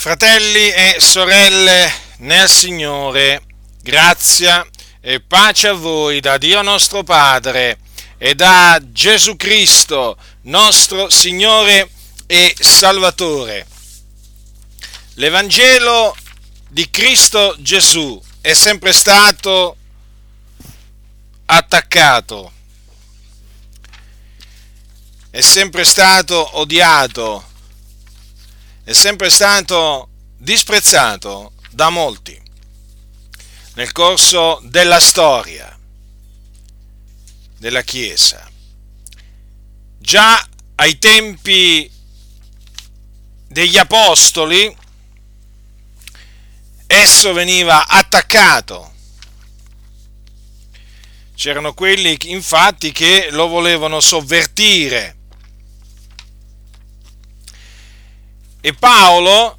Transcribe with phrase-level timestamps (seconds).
[0.00, 3.42] Fratelli e sorelle nel Signore,
[3.82, 4.66] grazia
[4.98, 7.80] e pace a voi da Dio nostro Padre
[8.16, 11.90] e da Gesù Cristo, nostro Signore
[12.24, 13.66] e Salvatore.
[15.16, 16.16] L'Evangelo
[16.66, 19.76] di Cristo Gesù è sempre stato
[21.44, 22.52] attaccato,
[25.28, 27.49] è sempre stato odiato,
[28.90, 32.36] è sempre stato disprezzato da molti
[33.74, 35.78] nel corso della storia
[37.56, 38.50] della Chiesa.
[39.96, 40.44] Già
[40.74, 41.88] ai tempi
[43.46, 44.76] degli Apostoli
[46.88, 48.92] esso veniva attaccato.
[51.36, 55.19] C'erano quelli infatti che lo volevano sovvertire
[58.60, 59.58] E Paolo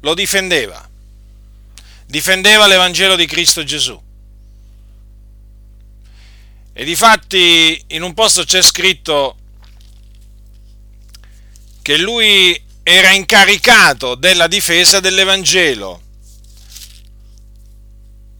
[0.00, 0.88] lo difendeva,
[2.06, 4.00] difendeva l'Evangelo di Cristo Gesù.
[6.74, 9.36] E difatti in un posto c'è scritto
[11.82, 16.00] che lui era incaricato della difesa dell'Evangelo.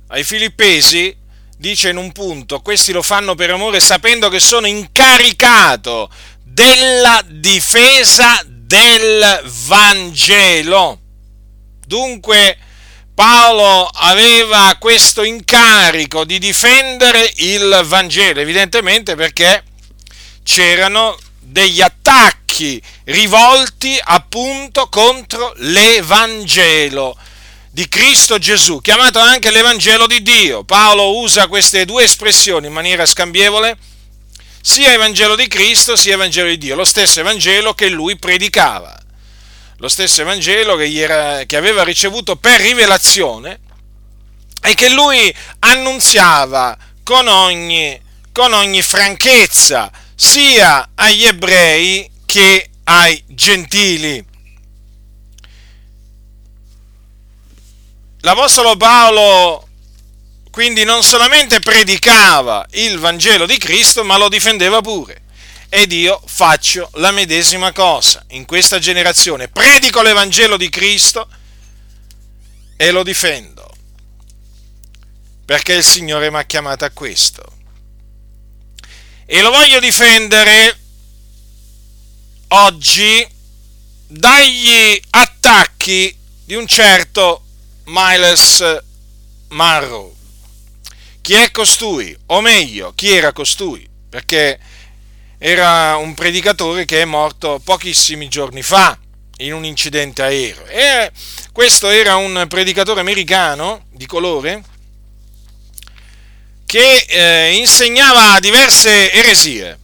[0.08, 1.16] Ai Filippesi
[1.56, 6.10] dice in un punto, questi lo fanno per amore sapendo che sono incaricato
[6.52, 11.00] della difesa del Vangelo.
[11.86, 12.58] Dunque
[13.14, 19.64] Paolo aveva questo incarico di difendere il Vangelo, evidentemente perché
[20.42, 27.16] c'erano degli attacchi rivolti appunto contro l'Evangelo
[27.70, 30.64] di Cristo Gesù, chiamato anche l'Evangelo di Dio.
[30.64, 33.78] Paolo usa queste due espressioni in maniera scambievole
[34.62, 38.96] sia Evangelo di Cristo sia Evangelo di Dio, lo stesso Evangelo che lui predicava,
[39.76, 43.58] lo stesso Evangelo che, era, che aveva ricevuto per rivelazione
[44.62, 48.00] e che lui annunziava con ogni,
[48.32, 54.24] con ogni franchezza sia agli ebrei che ai gentili.
[58.20, 59.66] L'Apostolo Paolo
[60.52, 65.22] quindi non solamente predicava il Vangelo di Cristo, ma lo difendeva pure.
[65.70, 69.48] Ed io faccio la medesima cosa in questa generazione.
[69.48, 71.26] Predico l'Evangelo di Cristo
[72.76, 73.66] e lo difendo.
[75.46, 77.42] Perché il Signore mi ha chiamato a questo.
[79.24, 80.78] E lo voglio difendere
[82.48, 83.26] oggi
[84.06, 86.14] dagli attacchi
[86.44, 87.42] di un certo
[87.84, 88.62] Miles
[89.48, 90.20] Monroe.
[91.22, 92.16] Chi è costui?
[92.26, 93.88] O meglio, chi era costui?
[94.08, 94.58] Perché
[95.38, 98.98] era un predicatore che è morto pochissimi giorni fa
[99.38, 100.66] in un incidente aereo.
[100.66, 101.12] E
[101.52, 104.64] questo era un predicatore americano di colore
[106.66, 109.78] che eh, insegnava diverse eresie.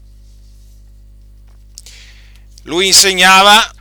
[2.63, 3.73] Lui insegnava,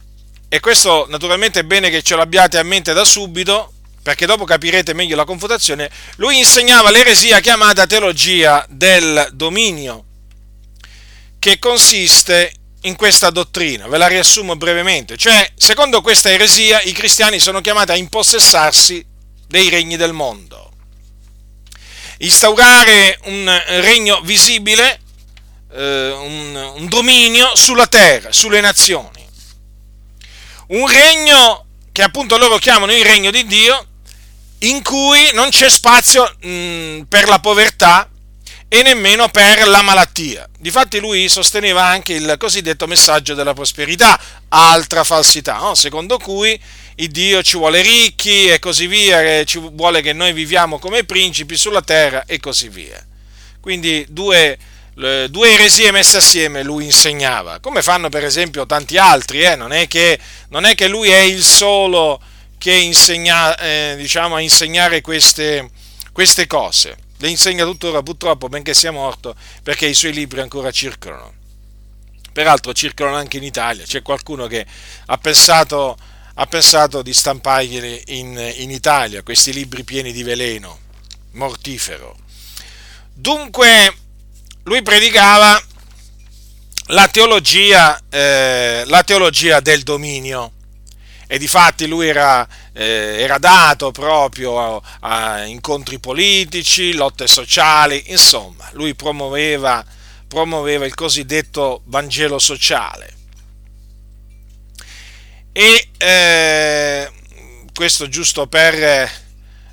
[0.48, 3.74] e questo naturalmente è bene che ce l'abbiate a mente da subito,
[4.08, 10.06] perché dopo capirete meglio la confutazione, lui insegnava l'eresia chiamata teologia del dominio,
[11.40, 12.54] che consiste
[12.84, 17.92] in questa dottrina, ve la riassumo brevemente, cioè secondo questa eresia i cristiani sono chiamati
[17.92, 19.06] a impossessarsi
[19.46, 20.72] dei regni del mondo,
[22.20, 25.02] instaurare un regno visibile,
[25.74, 29.28] eh, un, un dominio sulla terra, sulle nazioni,
[30.68, 33.86] un regno che appunto loro chiamano il regno di Dio,
[34.60, 38.10] in cui non c'è spazio mh, per la povertà
[38.70, 40.48] e nemmeno per la malattia.
[40.60, 44.20] Difatti lui sosteneva anche il cosiddetto messaggio della prosperità,
[44.50, 45.76] altra falsità, no?
[45.76, 46.60] secondo cui
[46.96, 51.56] il Dio ci vuole ricchi e così via, ci vuole che noi viviamo come principi
[51.56, 53.02] sulla terra e così via.
[53.62, 54.58] Quindi due,
[54.96, 59.56] due eresie messe assieme lui insegnava, come fanno per esempio tanti altri, eh?
[59.56, 60.20] non, è che,
[60.50, 62.20] non è che lui è il solo
[62.58, 65.70] che insegna, eh, diciamo, a insegnare queste,
[66.12, 66.98] queste cose.
[67.18, 71.34] Le insegna tuttora purtroppo, benché sia morto, perché i suoi libri ancora circolano.
[72.32, 74.66] Peraltro circolano anche in Italia, c'è qualcuno che
[75.08, 75.98] ha pensato,
[76.36, 80.78] ha pensato di stamparglieli in, in Italia, questi libri pieni di veleno,
[81.32, 82.16] mortifero.
[83.12, 83.96] Dunque,
[84.64, 85.60] lui predicava
[86.88, 90.52] la teologia, eh, la teologia del dominio
[91.28, 98.70] e difatti lui era, eh, era dato proprio a, a, incontri politici, lotte sociali, insomma,
[98.72, 99.86] lui promuoveva,
[100.28, 103.16] promuoveva il cosiddetto Vangelo sociale.
[105.52, 107.12] E eh,
[107.74, 109.12] questo giusto per,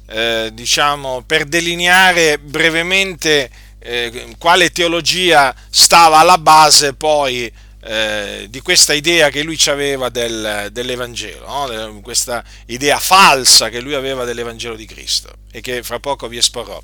[0.06, 3.48] eh, diciamo, per delineare brevemente
[3.78, 7.52] eh, quale teologia stava alla base poi
[7.86, 12.00] eh, di questa idea che lui aveva del, dell'Evangelo, no?
[12.00, 16.82] questa idea falsa che lui aveva dell'Evangelo di Cristo e che fra poco vi esporrò.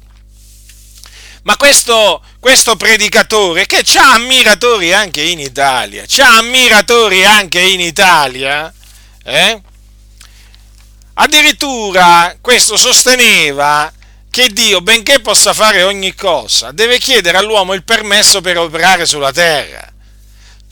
[1.44, 8.70] Ma questo, questo predicatore che ha ammiratori anche in Italia, ha ammiratori anche in Italia,
[9.24, 9.62] eh?
[11.14, 13.90] addirittura questo sosteneva
[14.30, 19.32] che Dio, benché possa fare ogni cosa, deve chiedere all'uomo il permesso per operare sulla
[19.32, 19.90] terra.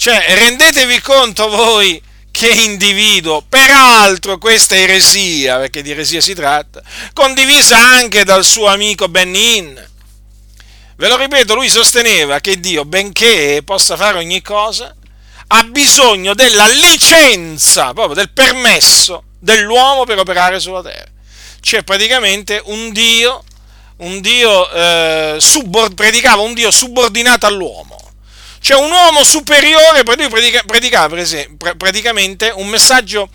[0.01, 2.01] Cioè, rendetevi conto voi
[2.31, 6.81] che individuo, peraltro questa eresia, perché di eresia si tratta,
[7.13, 9.75] condivisa anche dal suo amico Benin.
[10.95, 14.95] Ve lo ripeto, lui sosteneva che Dio, benché possa fare ogni cosa,
[15.49, 21.11] ha bisogno della licenza, proprio del permesso dell'uomo per operare sulla terra.
[21.59, 23.43] Cioè praticamente un Dio,
[23.97, 28.08] un Dio eh, subord- predicava un Dio subordinato all'uomo.
[28.69, 31.17] Cioè un uomo superiore, lui predica, predicava
[31.79, 33.31] praticamente un messaggio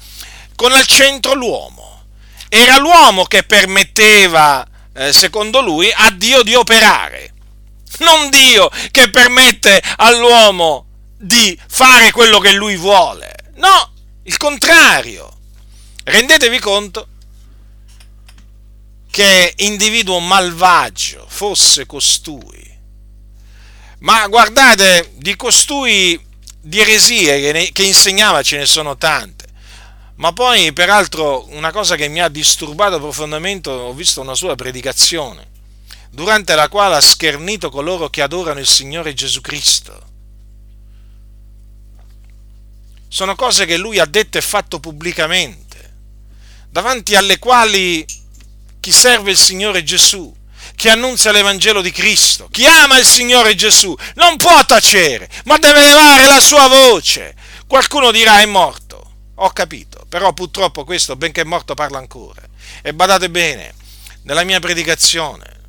[0.55, 2.03] con al centro l'uomo.
[2.49, 4.63] Era l'uomo che permetteva,
[4.93, 7.33] eh, secondo lui, a Dio di operare.
[8.01, 10.85] Non Dio che permette all'uomo
[11.17, 13.33] di fare quello che lui vuole.
[13.55, 13.91] No,
[14.25, 15.35] il contrario.
[16.03, 17.07] Rendetevi conto
[19.09, 22.72] che individuo malvagio fosse costui
[24.03, 26.19] ma guardate, di costui
[26.59, 29.45] di eresie che, ne, che insegnava ce ne sono tante.
[30.15, 35.49] Ma poi, peraltro, una cosa che mi ha disturbato profondamente, ho visto una sua predicazione,
[36.11, 40.11] durante la quale ha schernito coloro che adorano il Signore Gesù Cristo.
[43.07, 45.93] Sono cose che lui ha detto e fatto pubblicamente,
[46.69, 48.05] davanti alle quali
[48.79, 50.33] chi serve il Signore Gesù
[50.75, 55.81] chi annunzia l'Evangelo di Cristo, chi ama il Signore Gesù, non può tacere, ma deve
[55.81, 57.35] levare la sua voce.
[57.67, 59.11] Qualcuno dirà è morto.
[59.35, 62.41] Ho capito, però purtroppo questo, benché morto, parla ancora.
[62.81, 63.73] E badate bene,
[64.23, 65.61] nella mia predicazione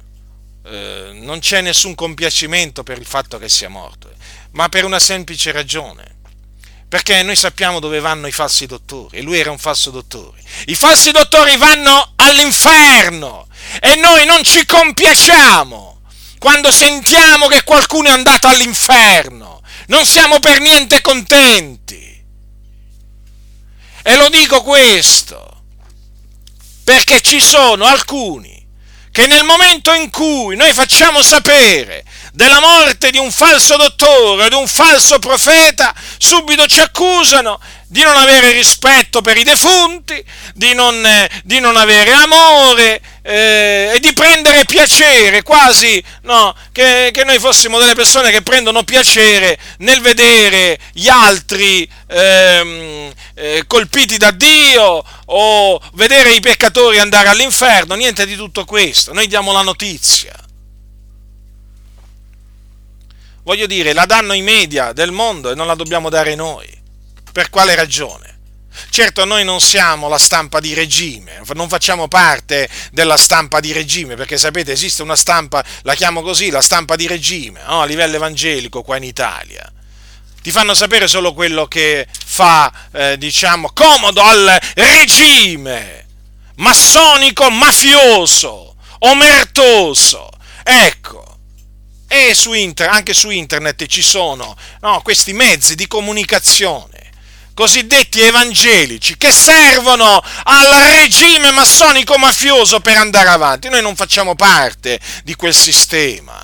[0.67, 4.11] eh, non c'è nessun compiacimento per il fatto che sia morto,
[4.53, 6.14] ma per una semplice ragione.
[6.95, 10.41] Perché noi sappiamo dove vanno i falsi dottori, e lui era un falso dottore.
[10.67, 13.49] I falsi dottori vanno all'inferno
[13.81, 16.03] e noi non ci compiacciamo
[16.39, 19.61] quando sentiamo che qualcuno è andato all'inferno.
[19.89, 22.25] Non siamo per niente contenti.
[24.05, 25.63] E lo dico questo
[26.85, 28.65] perché ci sono alcuni
[29.11, 32.05] che nel momento in cui noi facciamo sapere
[32.35, 38.17] della morte di un falso dottore di un falso profeta, subito ci accusano di non
[38.17, 40.23] avere rispetto per i defunti,
[40.55, 47.11] di non, eh, di non avere amore eh, e di prendere piacere, quasi no, che,
[47.13, 54.17] che, noi fossimo delle persone che prendono piacere nel vedere gli altri ehm, eh, colpiti
[54.17, 59.63] da Dio o vedere i peccatori andare all'inferno, niente di tutto questo, noi diamo la
[59.63, 60.35] notizia.
[63.45, 66.69] Voglio dire, la danno i media del mondo e non la dobbiamo dare noi.
[67.33, 68.33] Per quale ragione?
[68.91, 74.17] Certo noi non siamo la stampa di regime, non facciamo parte della stampa di regime,
[74.17, 77.83] perché sapete esiste una stampa, la chiamo così, la stampa di regime, no?
[77.83, 79.71] a livello evangelico qua in Italia.
[80.43, 86.07] Ti fanno sapere solo quello che fa, eh, diciamo, comodo al regime
[86.57, 90.29] massonico, mafioso, omertoso.
[90.63, 91.34] Ecco,
[92.07, 96.95] e su inter, anche su internet ci sono no, questi mezzi di comunicazione
[97.55, 100.67] cosiddetti evangelici che servono al
[101.01, 103.69] regime massonico mafioso per andare avanti.
[103.69, 106.43] Noi non facciamo parte di quel sistema.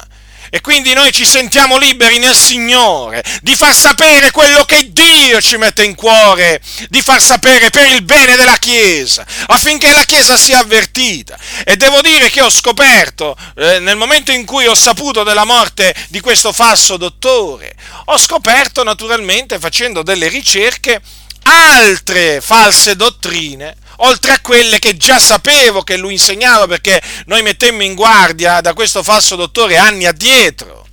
[0.50, 5.56] E quindi noi ci sentiamo liberi nel Signore di far sapere quello che Dio ci
[5.56, 10.58] mette in cuore, di far sapere per il bene della Chiesa, affinché la Chiesa sia
[10.58, 11.38] avvertita.
[11.64, 15.94] E devo dire che ho scoperto, eh, nel momento in cui ho saputo della morte
[16.08, 17.76] di questo falso dottore,
[18.06, 21.00] ho scoperto naturalmente facendo delle ricerche
[21.44, 27.82] altre false dottrine oltre a quelle che già sapevo che lui insegnava perché noi mettemmo
[27.82, 30.86] in guardia da questo falso dottore anni addietro.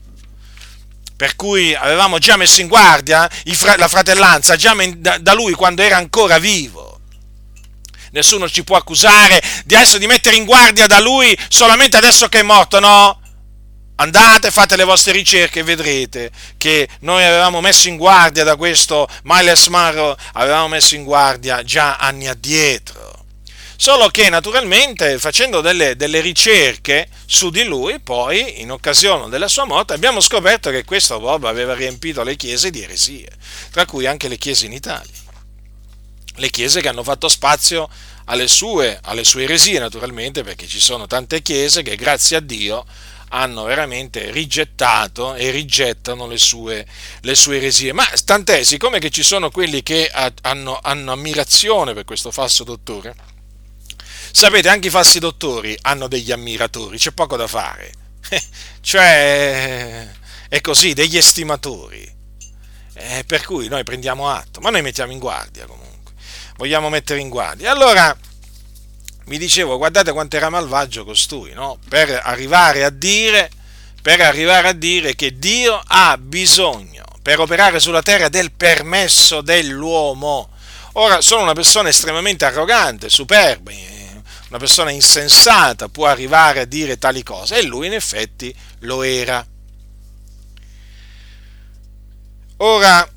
[1.16, 3.30] Per cui avevamo già messo in guardia
[3.78, 4.76] la fratellanza già
[5.20, 7.00] da lui quando era ancora vivo.
[8.12, 12.40] Nessuno ci può accusare di adesso di mettere in guardia da lui solamente adesso che
[12.40, 13.20] è morto, no?
[14.00, 19.08] Andate, fate le vostre ricerche e vedrete che noi avevamo messo in guardia da questo
[19.24, 23.26] Miles Marro, avevamo messo in guardia già anni addietro.
[23.76, 29.66] Solo che naturalmente facendo delle, delle ricerche su di lui, poi in occasione della sua
[29.66, 33.30] morte abbiamo scoperto che questo Bob aveva riempito le chiese di eresie,
[33.72, 35.26] tra cui anche le chiese in Italia.
[36.36, 37.90] Le chiese che hanno fatto spazio
[38.26, 42.86] alle sue, alle sue eresie naturalmente, perché ci sono tante chiese che grazie a Dio
[43.30, 46.86] hanno veramente rigettato e rigettano le sue,
[47.22, 47.94] le sue eresie.
[47.94, 50.10] Ma tant'è, siccome che ci sono quelli che
[50.42, 53.16] hanno, hanno ammirazione per questo falso dottore,
[54.32, 57.92] sapete, anche i falsi dottori hanno degli ammiratori, c'è poco da fare.
[58.82, 60.10] cioè,
[60.50, 62.16] è così, degli estimatori.
[63.00, 66.14] Eh, per cui noi prendiamo atto, ma noi mettiamo in guardia comunque.
[66.56, 67.72] Vogliamo mettere in guardia.
[67.72, 68.18] Allora,
[69.28, 71.80] mi dicevo, guardate quanto era malvagio costui, no?
[71.88, 73.50] Per arrivare a dire,
[74.02, 80.50] per arrivare a dire che Dio ha bisogno, per operare sulla terra, del permesso dell'uomo.
[80.94, 83.72] Ora, sono una persona estremamente arrogante, superba,
[84.50, 89.46] una persona insensata può arrivare a dire tali cose, e lui in effetti lo era.
[92.60, 93.08] Ora,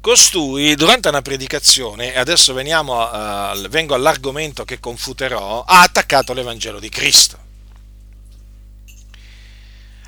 [0.00, 6.80] Costui, durante una predicazione, e adesso veniamo, uh, vengo all'argomento che confuterò, ha attaccato l'Evangelo
[6.80, 7.38] di Cristo.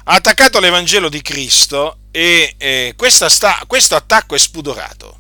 [0.05, 2.95] Ha attaccato l'Evangelo di Cristo e eh,
[3.29, 5.19] sta, questo attacco è spudorato.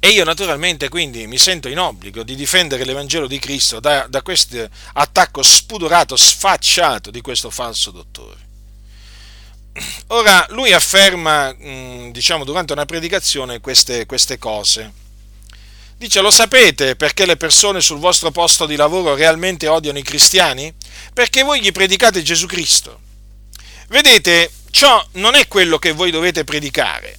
[0.00, 4.22] E io naturalmente quindi mi sento in obbligo di difendere l'Evangelo di Cristo da, da
[4.22, 8.45] questo attacco spudorato, sfacciato di questo falso dottore.
[10.08, 15.04] Ora, lui afferma, mm, diciamo, durante una predicazione queste, queste cose.
[15.98, 20.72] Dice, lo sapete perché le persone sul vostro posto di lavoro realmente odiano i cristiani?
[21.14, 23.00] Perché voi gli predicate Gesù Cristo.
[23.88, 27.18] Vedete, ciò non è quello che voi dovete predicare.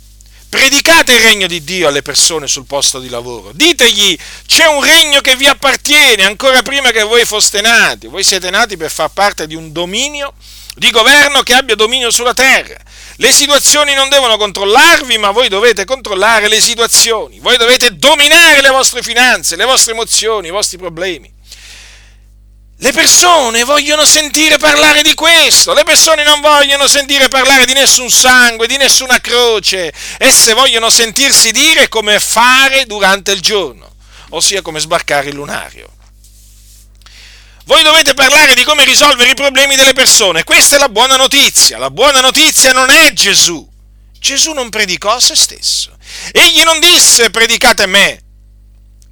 [0.49, 3.51] Predicate il regno di Dio alle persone sul posto di lavoro.
[3.51, 8.07] Ditegli, c'è un regno che vi appartiene ancora prima che voi foste nati.
[8.07, 10.33] Voi siete nati per far parte di un dominio
[10.77, 12.77] di governo che abbia dominio sulla terra.
[13.17, 17.39] Le situazioni non devono controllarvi, ma voi dovete controllare le situazioni.
[17.39, 21.33] Voi dovete dominare le vostre finanze, le vostre emozioni, i vostri problemi.
[22.79, 28.11] Le persone vogliono sentire parlare di questo, le persone non vogliono sentire parlare di nessun
[28.11, 33.95] sangue, di nessuna croce, esse vogliono sentirsi dire come fare durante il giorno,
[34.29, 35.96] ossia come sbarcare il lunario.
[37.67, 40.45] Voi dovete parlare di come risolvere i problemi delle persone.
[40.45, 41.77] Questa è la buona notizia.
[41.77, 43.69] La buona notizia non è Gesù.
[44.17, 45.97] Gesù non predicò a se stesso.
[46.31, 48.21] Egli non disse predicate me,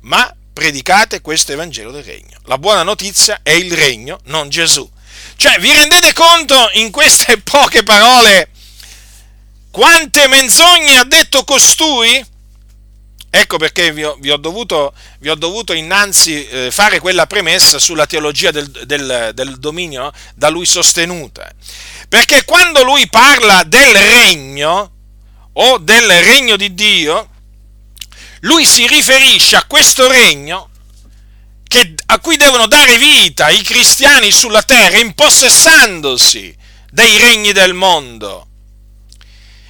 [0.03, 2.39] ma predicate questo Evangelo del Regno.
[2.45, 4.89] La buona notizia è il Regno, non Gesù.
[5.35, 8.51] Cioè, vi rendete conto in queste poche parole
[9.69, 12.25] quante menzogne ha detto costui?
[13.38, 17.80] Ecco perché vi ho, vi ho, dovuto, vi ho dovuto, innanzi eh, fare quella premessa
[17.80, 21.51] sulla teologia del, del, del dominio da lui sostenuta.
[22.08, 24.92] Perché quando lui parla del regno
[25.51, 27.30] o del regno di Dio,
[28.39, 30.70] lui si riferisce a questo regno
[31.68, 36.56] che, a cui devono dare vita i cristiani sulla terra, impossessandosi
[36.89, 38.48] dei regni del mondo.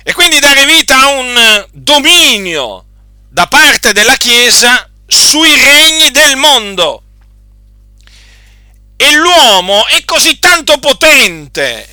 [0.04, 2.86] E quindi dare vita a un dominio
[3.36, 7.04] da parte della Chiesa sui regni del mondo.
[8.96, 11.86] E l'uomo è così tanto potente,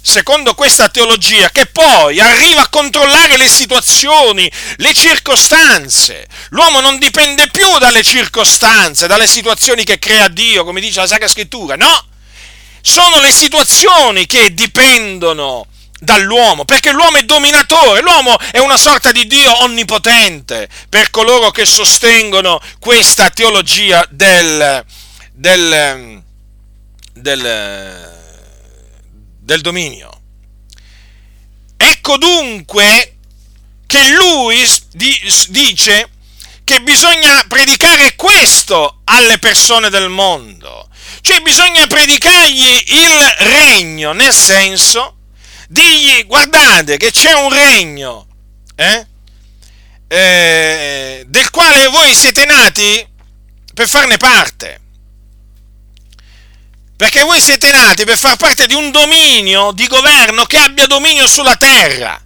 [0.00, 6.28] secondo questa teologia, che poi arriva a controllare le situazioni, le circostanze.
[6.50, 11.26] L'uomo non dipende più dalle circostanze, dalle situazioni che crea Dio, come dice la Sacra
[11.26, 12.04] Scrittura, no!
[12.80, 15.66] Sono le situazioni che dipendono
[16.00, 21.66] dall'uomo, perché l'uomo è dominatore, l'uomo è una sorta di Dio onnipotente per coloro che
[21.66, 24.84] sostengono questa teologia del,
[25.32, 26.22] del,
[27.12, 28.10] del,
[29.38, 30.20] del dominio.
[31.76, 33.16] Ecco dunque
[33.86, 34.66] che lui
[35.48, 36.10] dice
[36.64, 40.88] che bisogna predicare questo alle persone del mondo,
[41.20, 45.16] cioè bisogna predicargli il regno, nel senso
[45.70, 48.26] digli guardate che c'è un regno
[48.74, 49.06] eh?
[50.08, 53.08] Eh, del quale voi siete nati
[53.72, 54.80] per farne parte.
[56.96, 61.28] Perché voi siete nati per far parte di un dominio di governo che abbia dominio
[61.28, 62.20] sulla terra.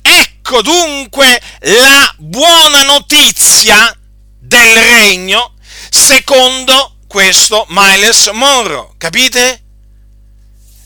[0.00, 3.92] Ecco dunque la buona notizia
[4.38, 5.54] del regno
[5.90, 9.62] secondo questo Miles Monroe, capite?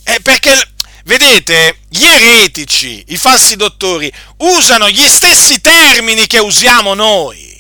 [0.04, 0.71] Eh, perché,
[1.04, 7.52] vedete, gli eretici, i falsi dottori, usano gli stessi termini che usiamo noi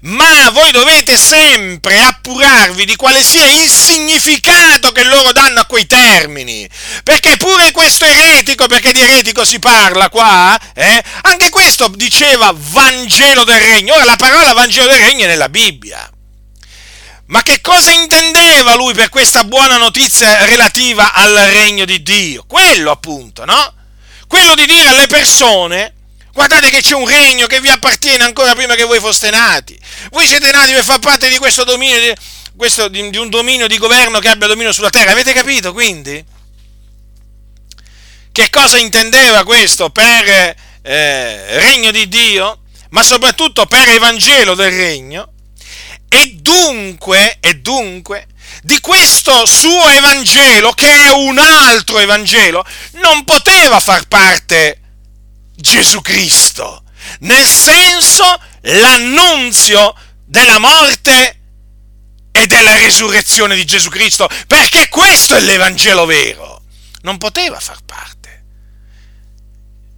[0.00, 5.86] ma voi dovete sempre appurarvi di quale sia il significato che loro danno a quei
[5.86, 6.68] termini.
[7.02, 13.44] Perché pure questo eretico, perché di eretico si parla qua, eh, anche questo diceva Vangelo
[13.44, 13.94] del Regno.
[13.94, 16.10] Ora la parola Vangelo del Regno è nella Bibbia.
[17.26, 22.44] Ma che cosa intendeva lui per questa buona notizia relativa al regno di Dio?
[22.46, 23.74] Quello appunto, no?
[24.26, 25.94] Quello di dire alle persone
[26.32, 29.78] Guardate che c'è un regno che vi appartiene ancora prima che voi foste nati.
[30.10, 32.14] Voi siete nati per far parte di questo dominio, di,
[32.56, 35.12] questo, di, di un dominio di governo che abbia dominio sulla terra.
[35.12, 36.24] Avete capito quindi?
[38.32, 42.60] Che cosa intendeva questo per eh, regno di Dio,
[42.90, 45.31] ma soprattutto per Evangelo del regno?
[46.14, 48.26] E dunque, e dunque,
[48.62, 52.62] di questo suo Evangelo, che è un altro Evangelo,
[53.00, 54.78] non poteva far parte
[55.56, 56.82] Gesù Cristo,
[57.20, 58.24] nel senso
[58.60, 59.94] l'annunzio
[60.26, 61.38] della morte
[62.30, 66.60] e della risurrezione di Gesù Cristo, perché questo è l'Evangelo vero.
[67.04, 68.44] Non poteva far parte.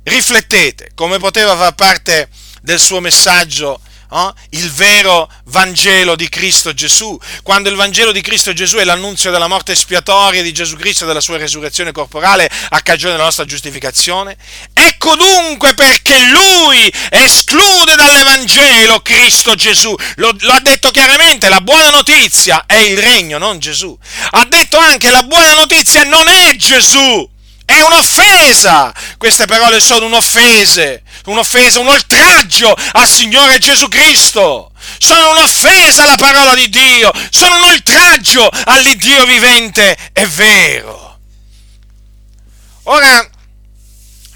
[0.05, 2.29] Riflettete come poteva far parte
[2.63, 3.81] del suo messaggio
[4.17, 4.33] Oh?
[4.51, 9.49] il vero Vangelo di Cristo Gesù, quando il Vangelo di Cristo Gesù è l'annunzio della
[9.49, 14.37] morte espiatoria di Gesù Cristo e della sua resurrezione corporale a cagione della nostra giustificazione.
[14.73, 19.93] Ecco dunque perché lui esclude dall'Evangelo Cristo Gesù.
[20.17, 23.99] Lo, lo ha detto chiaramente, la buona notizia è il regno, non Gesù.
[24.31, 27.33] Ha detto anche la buona notizia non è Gesù
[27.67, 28.93] è un'offesa!
[29.17, 34.71] Queste parole sono un'offesa, un'offesa, un oltraggio al Signore Gesù Cristo!
[34.99, 37.11] Sono un'offesa alla parola di Dio!
[37.31, 39.97] Sono un oltraggio all'Iddio vivente!
[40.13, 41.19] È vero!
[42.85, 43.29] Ora,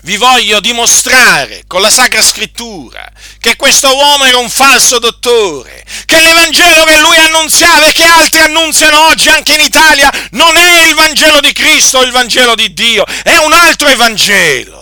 [0.02, 3.06] vi voglio dimostrare con la Sacra Scrittura
[3.40, 8.40] che questo uomo era un falso dottore, che l'Evangelo che lui annunziava e che altri
[8.40, 13.04] annunziano oggi anche in Italia non è il Vangelo di Cristo, il Vangelo di Dio,
[13.22, 14.77] è un altro Evangelo.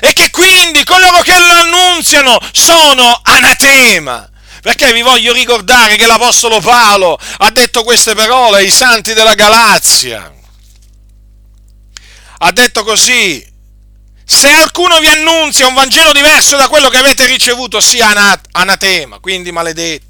[0.00, 4.28] E che quindi coloro che lo annunziano sono anatema.
[4.62, 10.34] Perché vi voglio ricordare che l'Apostolo Paolo ha detto queste parole ai santi della Galazia.
[12.42, 13.46] Ha detto così,
[14.24, 18.08] se alcuno vi annunzia un Vangelo diverso da quello che avete ricevuto, sia
[18.52, 20.09] anatema, quindi maledetto.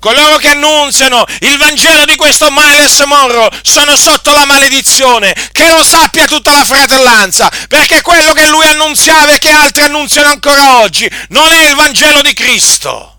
[0.00, 5.82] Coloro che annunziano il Vangelo di questo Miles Monroe sono sotto la maledizione, che lo
[5.84, 11.10] sappia tutta la fratellanza, perché quello che lui annunziava e che altri annunziano ancora oggi
[11.28, 13.12] non è il Vangelo di Cristo.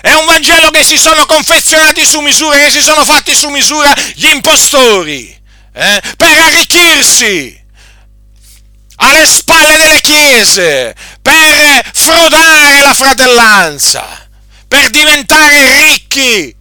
[0.00, 3.92] È un Vangelo che si sono confezionati su misura, che si sono fatti su misura
[4.14, 5.36] gli impostori,
[5.74, 7.66] eh, per arricchirsi
[9.00, 14.27] alle spalle delle chiese per frodare la fratellanza,
[14.68, 16.54] per diventare ricchi,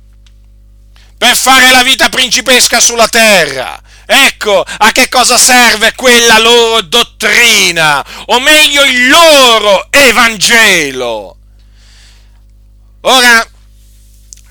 [1.17, 3.79] per fare la vita principesca sulla terra.
[4.09, 11.35] Ecco a che cosa serve quella loro dottrina, o meglio il loro Evangelo.
[13.01, 13.45] Ora,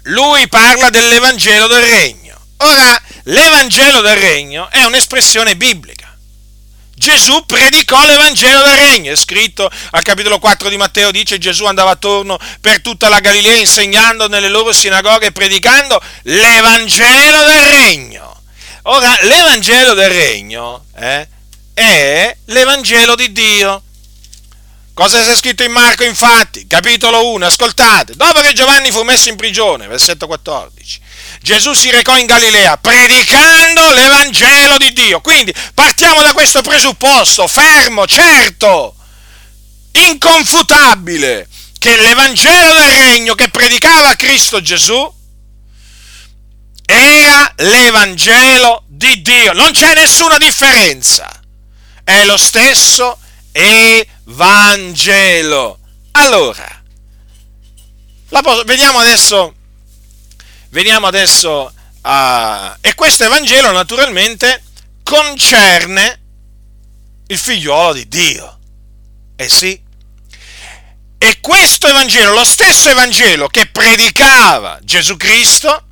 [0.05, 2.38] lui parla dell'Evangelo del Regno.
[2.59, 6.06] Ora, l'Evangelo del Regno è un'espressione biblica.
[6.99, 11.91] Gesù predicò l'Evangelo del Regno, è scritto al capitolo 4 di Matteo, dice Gesù andava
[11.91, 18.41] attorno per tutta la Galilea insegnando nelle loro sinagoghe e predicando l'Evangelo del Regno.
[18.85, 21.29] Ora, l'Evangelo del Regno eh,
[21.75, 23.83] è l'Evangelo di Dio.
[24.95, 26.67] Cosa c'è scritto in Marco, infatti?
[26.67, 28.15] Capitolo 1, ascoltate.
[28.15, 31.01] Dopo che Giovanni fu messo in prigione, versetto 14,
[31.47, 35.21] Gesù si recò in Galilea predicando l'Evangelo di Dio.
[35.21, 38.97] Quindi partiamo da questo presupposto, fermo, certo,
[39.93, 41.47] inconfutabile,
[41.79, 45.15] che l'Evangelo del Regno che predicava Cristo Gesù
[46.85, 49.53] era l'Evangelo di Dio.
[49.53, 51.31] Non c'è nessuna differenza.
[52.03, 53.21] È lo stesso
[53.53, 54.99] Evangelo.
[56.11, 56.83] Allora,
[58.65, 59.55] vediamo adesso
[60.77, 62.77] veniamo adesso a...
[62.83, 64.62] E questo Evangelo naturalmente
[65.03, 66.21] concerne
[67.29, 68.59] il figliuolo di Dio.
[69.37, 69.81] Eh sì.
[71.17, 75.83] E questo Evangelo, lo stesso Evangelo che predicava Gesù Cristo,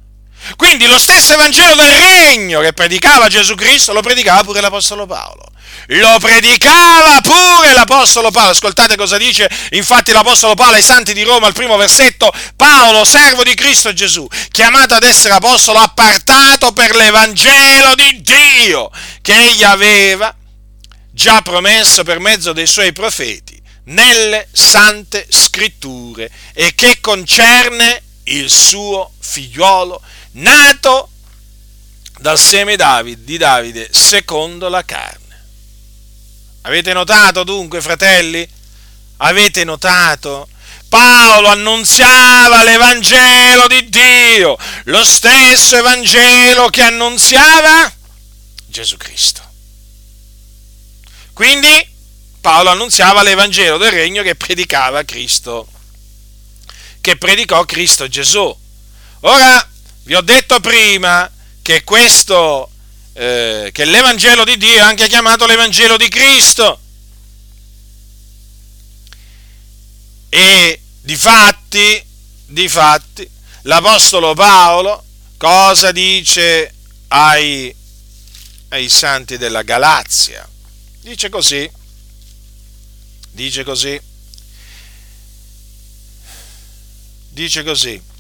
[0.56, 5.46] quindi lo stesso Evangelo del regno che predicava Gesù Cristo, lo predicava pure l'Apostolo Paolo.
[5.86, 8.50] Lo predicava pure l'Apostolo Paolo.
[8.50, 12.32] Ascoltate cosa dice infatti l'Apostolo Paolo ai Santi di Roma al primo versetto.
[12.56, 18.90] Paolo, servo di Cristo Gesù, chiamato ad essere Apostolo, appartato per l'Evangelo di Dio,
[19.22, 20.34] che egli aveva
[21.10, 29.12] già promesso per mezzo dei suoi profeti nelle sante scritture e che concerne il suo
[29.18, 30.00] figliuolo
[30.32, 31.10] nato
[32.18, 32.76] dal seme
[33.18, 35.23] di Davide secondo la carne.
[36.66, 38.48] Avete notato dunque, fratelli?
[39.18, 40.48] Avete notato?
[40.88, 47.92] Paolo annunziava l'Evangelo di Dio, lo stesso Evangelo che annunziava
[48.66, 49.42] Gesù Cristo.
[51.34, 51.86] Quindi
[52.40, 55.68] Paolo annunziava l'Evangelo del Regno che predicava Cristo,
[57.00, 58.56] che predicò Cristo Gesù.
[59.20, 59.68] Ora,
[60.04, 62.70] vi ho detto prima che questo,
[63.14, 66.80] eh, che l'Evangelo di Dio è anche chiamato l'Evangelo di Cristo.
[70.28, 72.04] E di fatti,
[72.46, 73.28] di fatti,
[73.62, 75.04] l'Apostolo Paolo
[75.36, 76.74] cosa dice
[77.08, 77.74] ai,
[78.68, 80.48] ai santi della Galazia?
[81.00, 81.70] Dice così,
[83.30, 84.00] dice così,
[87.28, 88.12] dice così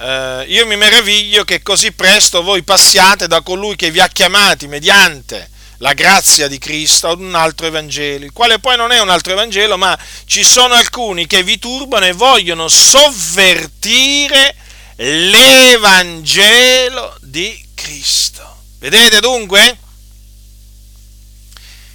[0.00, 4.66] eh, io mi meraviglio che così presto voi passiate da colui che vi ha chiamati
[4.66, 9.10] mediante la grazia di Cristo ad un altro Evangelo, il quale poi non è un
[9.10, 14.54] altro Evangelo, ma ci sono alcuni che vi turbano e vogliono sovvertire
[14.96, 16.34] l'Evangelo
[17.20, 18.62] di Cristo.
[18.78, 19.78] Vedete dunque?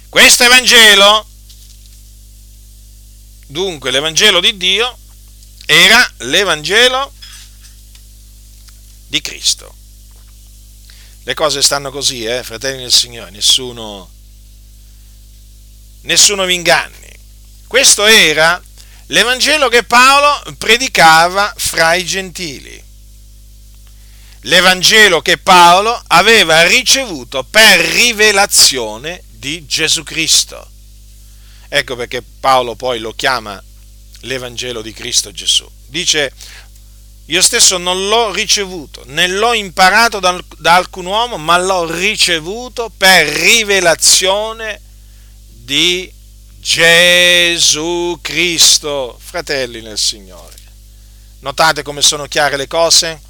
[0.08, 1.26] Questo Evangelo,
[3.46, 4.96] dunque l'Evangelo di Dio,
[5.66, 7.12] era l'Evangelo
[9.06, 9.74] di Cristo.
[11.24, 14.08] Le cose stanno così, eh, fratelli del Signore, nessuno,
[16.02, 17.10] nessuno vi inganni.
[17.66, 18.62] Questo era
[19.06, 22.82] l'Evangelo che Paolo predicava fra i gentili.
[24.42, 30.70] L'Evangelo che Paolo aveva ricevuto per rivelazione di Gesù Cristo.
[31.68, 33.60] Ecco perché Paolo poi lo chiama
[34.20, 35.68] l'Evangelo di Cristo Gesù.
[35.86, 36.32] Dice
[37.28, 42.88] io stesso non l'ho ricevuto, né l'ho imparato da, da alcun uomo, ma l'ho ricevuto
[42.96, 44.80] per rivelazione
[45.48, 46.12] di
[46.60, 49.18] Gesù Cristo.
[49.20, 50.54] Fratelli nel Signore,
[51.40, 53.20] notate come sono chiare le cose?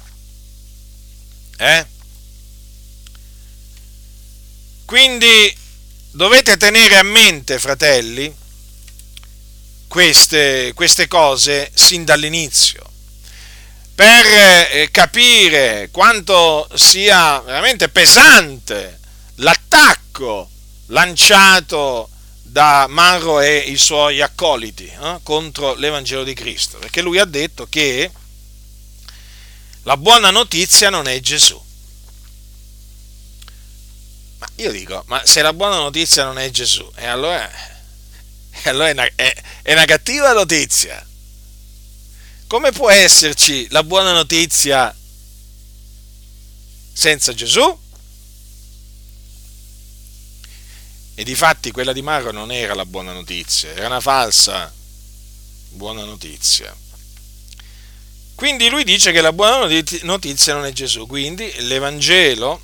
[1.57, 1.85] Eh?
[4.85, 5.57] Quindi
[6.11, 8.31] dovete tenere a mente, fratelli,
[9.87, 12.86] queste, queste cose sin dall'inizio
[13.97, 18.99] per eh, capire quanto sia veramente pesante
[19.37, 20.51] l'attacco
[20.89, 22.07] lanciato
[22.43, 27.65] da Marro e i suoi accoliti eh, contro l'Evangelo di Cristo, perché lui ha detto
[27.67, 28.11] che
[29.81, 31.59] la buona notizia non è Gesù.
[34.37, 37.49] Ma io dico, ma se la buona notizia non è Gesù, e allora,
[38.51, 41.03] e allora è, una, è, è una cattiva notizia
[42.47, 44.95] come può esserci la buona notizia
[46.93, 47.79] senza Gesù?
[51.19, 54.71] E di fatti quella di Marco non era la buona notizia, era una falsa
[55.71, 56.75] buona notizia.
[58.35, 59.67] Quindi lui dice che la buona
[60.03, 62.61] notizia non è Gesù, quindi l'Evangelo,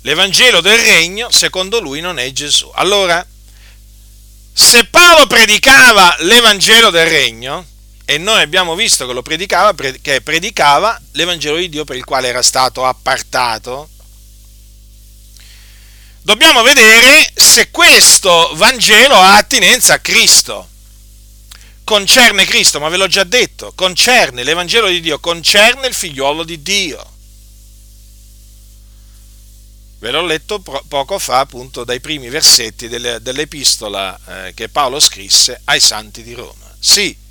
[0.00, 2.68] l'Evangelo del regno, secondo lui, non è Gesù.
[2.74, 3.24] Allora,
[4.52, 7.64] se Paolo predicava l'Evangelo del regno,
[8.10, 12.26] e noi abbiamo visto che lo predicava, che predicava l'Evangelo di Dio per il quale
[12.26, 13.88] era stato appartato.
[16.20, 20.68] Dobbiamo vedere se questo Vangelo ha attinenza a Cristo.
[21.84, 26.60] Concerne Cristo, ma ve l'ho già detto, concerne l'Evangelo di Dio, concerne il figliuolo di
[26.62, 27.12] Dio.
[30.00, 35.78] Ve l'ho letto poco fa appunto dai primi versetti dell'epistola eh, che Paolo scrisse ai
[35.78, 36.74] santi di Roma.
[36.76, 37.28] Sì,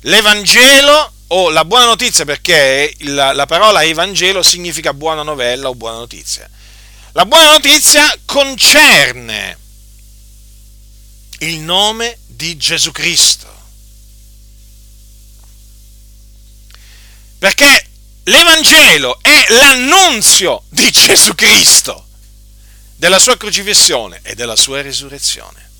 [0.00, 5.98] l'Evangelo o la buona notizia, perché la, la parola Evangelo significa buona novella o buona
[5.98, 6.48] notizia.
[7.12, 9.58] La buona notizia concerne
[11.38, 13.54] il nome di Gesù Cristo.
[17.38, 17.88] Perché
[18.24, 22.06] l'Evangelo è l'annunzio di Gesù Cristo,
[22.96, 25.70] della sua crocifissione e della sua risurrezione.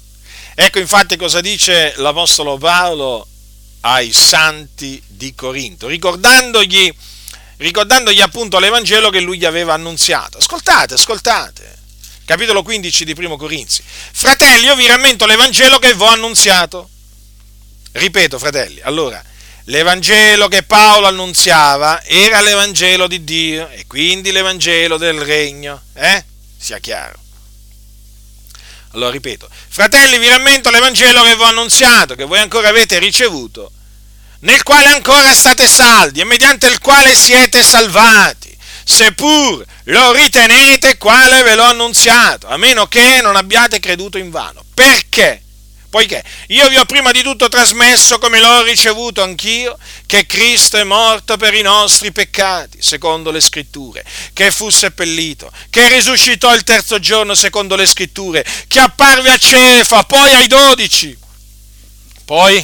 [0.54, 3.26] Ecco infatti cosa dice l'Apostolo Paolo
[3.80, 6.92] ai santi di Corinto, ricordandogli,
[7.58, 10.38] ricordandogli appunto l'Evangelo che lui gli aveva annunziato.
[10.38, 11.76] Ascoltate, ascoltate,
[12.24, 13.82] capitolo 15 di Primo Corinzi.
[13.84, 16.88] Fratelli, io vi rammento l'Evangelo che vi ho annunziato.
[17.92, 19.22] Ripeto, fratelli, allora,
[19.64, 26.24] l'Evangelo che Paolo annunziava era l'Evangelo di Dio e quindi l'Evangelo del Regno, eh?
[26.58, 27.24] Sia chiaro.
[28.96, 33.70] Allora ripeto, fratelli, vi rammento l'Evangelo che vi ho annunziato, che voi ancora avete ricevuto,
[34.40, 41.42] nel quale ancora state saldi e mediante il quale siete salvati, seppur lo ritenete quale
[41.42, 44.64] ve l'ho annunziato, a meno che non abbiate creduto in vano.
[44.72, 45.42] Perché?
[45.96, 50.84] Poiché io vi ho prima di tutto trasmesso, come l'ho ricevuto anch'io, che Cristo è
[50.84, 54.04] morto per i nostri peccati, secondo le scritture,
[54.34, 60.02] che fu seppellito, che risuscitò il terzo giorno, secondo le scritture, che apparve a Cefa,
[60.02, 61.16] poi ai dodici,
[62.26, 62.62] poi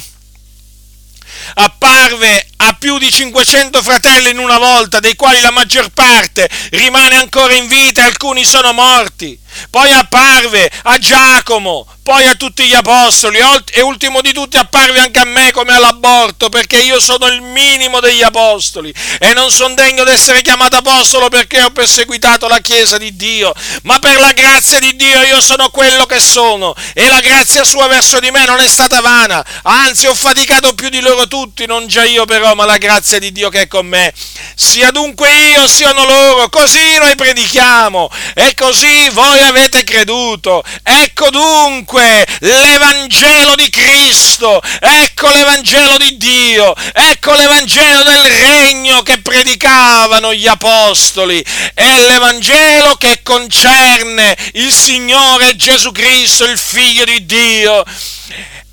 [1.55, 7.15] apparve a più di 500 fratelli in una volta, dei quali la maggior parte rimane
[7.15, 9.37] ancora in vita e alcuni sono morti.
[9.69, 13.39] Poi apparve a Giacomo, poi a tutti gli apostoli
[13.71, 18.01] e ultimo di tutti apparve anche a me come all'aborto perché io sono il minimo
[18.01, 22.97] degli apostoli e non sono degno di essere chiamato apostolo perché ho perseguitato la Chiesa
[22.97, 27.21] di Dio, ma per la grazia di Dio io sono quello che sono e la
[27.21, 31.27] grazia sua verso di me non è stata vana, anzi ho faticato più di loro
[31.27, 34.13] tutti, non già io però, ma la grazia di Dio che è con me.
[34.55, 40.63] Sia dunque io, siano loro, così noi predichiamo e così voi avete creduto.
[40.83, 50.33] Ecco dunque l'Evangelo di Cristo, ecco l'Evangelo di Dio, ecco l'Evangelo del Regno che predicavano
[50.33, 57.83] gli Apostoli, è l'Evangelo che concerne il Signore Gesù Cristo, il Figlio di Dio.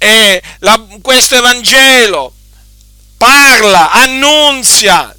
[0.02, 0.42] E
[1.02, 2.32] questo Evangelo
[3.20, 5.14] parla, annunzia,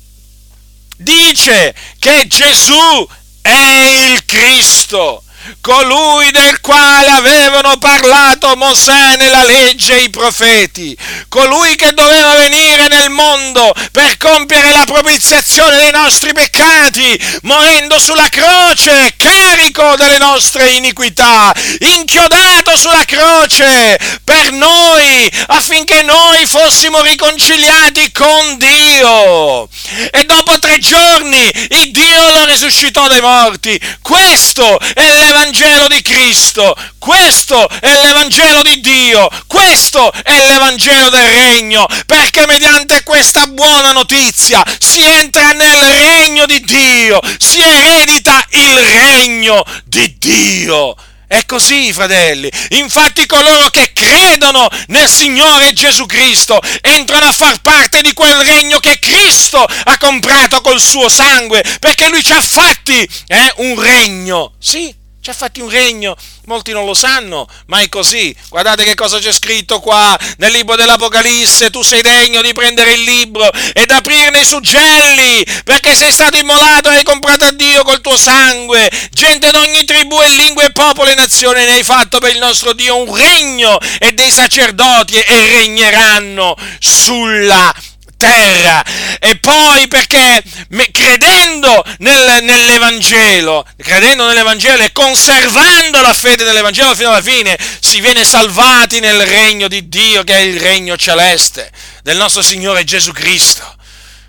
[0.97, 3.07] dice che Gesù
[3.41, 5.21] è il Cristo
[5.61, 10.95] colui del quale avevano parlato Mosè nella legge e i profeti,
[11.29, 18.29] colui che doveva venire nel mondo per compiere la propiziazione dei nostri peccati, morendo sulla
[18.29, 28.57] croce, carico delle nostre iniquità, inchiodato sulla croce per noi, affinché noi fossimo riconciliati con
[28.57, 29.69] Dio.
[30.11, 33.79] E dopo tre giorni il Dio lo risuscitò dai morti.
[34.01, 41.85] Questo è l'Evangelo di Cristo, questo è l'Evangelo di Dio, questo è l'Evangelo del Regno,
[42.05, 49.63] perché mediante questa buona notizia si entra nel Regno di Dio, si eredita il Regno
[49.85, 50.95] di Dio.
[51.27, 52.51] È così, fratelli.
[52.71, 58.79] Infatti coloro che credono nel Signore Gesù Cristo entrano a far parte di quel regno
[58.79, 64.55] che Cristo ha comprato col suo sangue, perché lui ci ha fatti eh, un regno.
[64.59, 68.35] Sì, ci ha fatti un regno, molti non lo sanno, ma è così.
[68.49, 71.69] Guardate che cosa c'è scritto qua nel libro dell'Apocalisse.
[71.69, 76.89] Tu sei degno di prendere il libro ed aprirne i suggelli, perché sei stato immolato
[76.89, 78.89] e hai comprato a Dio col tuo sangue.
[79.11, 82.73] Gente d'ogni tribù e lingua e popolo e nazione ne hai fatto per il nostro
[82.73, 87.90] Dio un regno e dei sacerdoti e regneranno sulla terra
[88.21, 88.83] terra.
[89.19, 90.43] E poi perché
[90.91, 98.23] credendo nel, nell'Evangelo, credendo nell'Evangelo e conservando la fede nell'Evangelo fino alla fine, si viene
[98.23, 101.71] salvati nel regno di Dio, che è il regno celeste
[102.03, 103.75] del nostro Signore Gesù Cristo.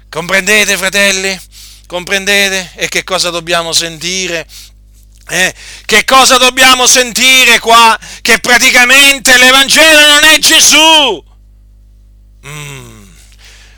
[0.09, 1.39] Comprendete, fratelli?
[1.87, 2.73] Comprendete?
[2.77, 4.47] E che cosa dobbiamo sentire?
[5.29, 7.99] Eh, che cosa dobbiamo sentire qua?
[8.21, 11.25] Che praticamente l'Evangelo non è Gesù.
[12.47, 12.92] Mm.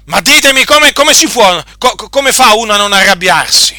[0.06, 3.74] Ma ditemi come, come si può, co, come fa uno a non arrabbiarsi?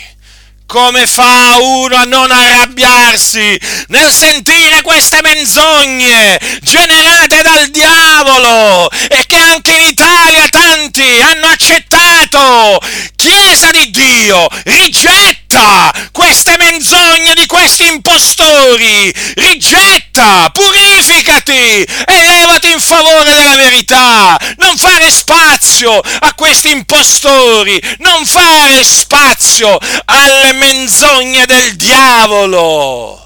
[0.66, 3.60] Come fa uno a non arrabbiarsi
[3.90, 12.80] nel sentire queste menzogne generate dal diavolo e che anche in Italia tanti hanno accettato?
[13.16, 23.34] Chiesa di Dio, rigetta queste menzogne di questi impostori, rigetta, purificati e levati in favore
[23.34, 24.38] della verità.
[24.58, 33.22] Non fare spazio a questi impostori, non fare spazio alle menzogne del diavolo.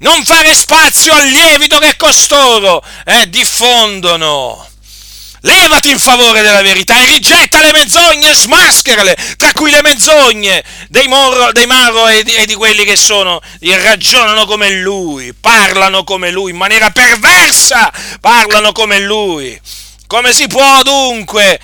[0.00, 4.67] Non fare spazio al lievito che costoro eh, diffondono.
[5.42, 11.06] Levati in favore della verità e rigetta le menzogne, smascherale, tra cui le menzogne dei,
[11.06, 16.30] Moro, dei Maro e di, e di quelli che sono, ragionano come lui, parlano come
[16.30, 19.60] lui, in maniera perversa, parlano come lui.
[20.08, 21.60] Come si può dunque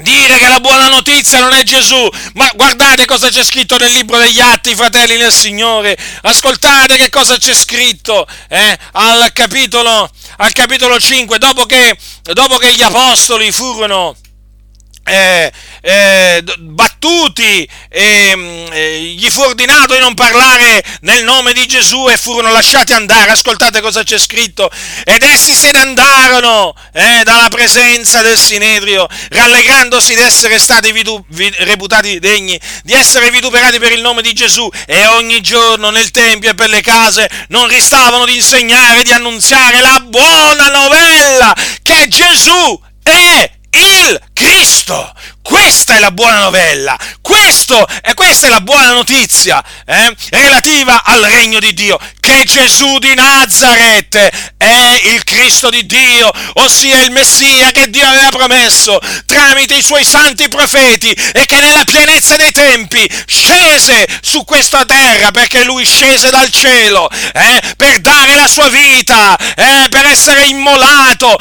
[0.00, 4.18] dire che la buona notizia non è Gesù, ma guardate cosa c'è scritto nel libro
[4.18, 10.98] degli Atti, fratelli del Signore, ascoltate che cosa c'è scritto eh, al, capitolo, al capitolo
[10.98, 11.96] 5, dopo che,
[12.32, 14.16] dopo che gli apostoli furono
[15.04, 22.16] eh, eh, battuti, eh, gli fu ordinato di non parlare nel nome di Gesù e
[22.16, 23.30] furono lasciati andare.
[23.30, 24.70] Ascoltate cosa c'è scritto.
[25.04, 31.24] Ed essi se ne andarono eh, dalla presenza del Sinedrio, rallegrandosi di essere stati vitu-
[31.28, 34.68] vi- reputati degni, di essere vituperati per il nome di Gesù.
[34.86, 39.80] E ogni giorno nel Tempio e per le case non ristavano di insegnare, di annunziare
[39.80, 45.12] la buona novella che Gesù è il Cristo.
[45.42, 51.20] Questa è la buona novella, questo, e questa è la buona notizia eh, relativa al
[51.20, 54.16] regno di Dio, che Gesù di Nazareth
[54.56, 60.04] è il Cristo di Dio, ossia il Messia che Dio aveva promesso tramite i suoi
[60.04, 66.30] santi profeti e che nella pienezza dei tempi scese su questa terra, perché lui scese
[66.30, 71.36] dal cielo eh, per dare la sua vita, eh, per essere immolato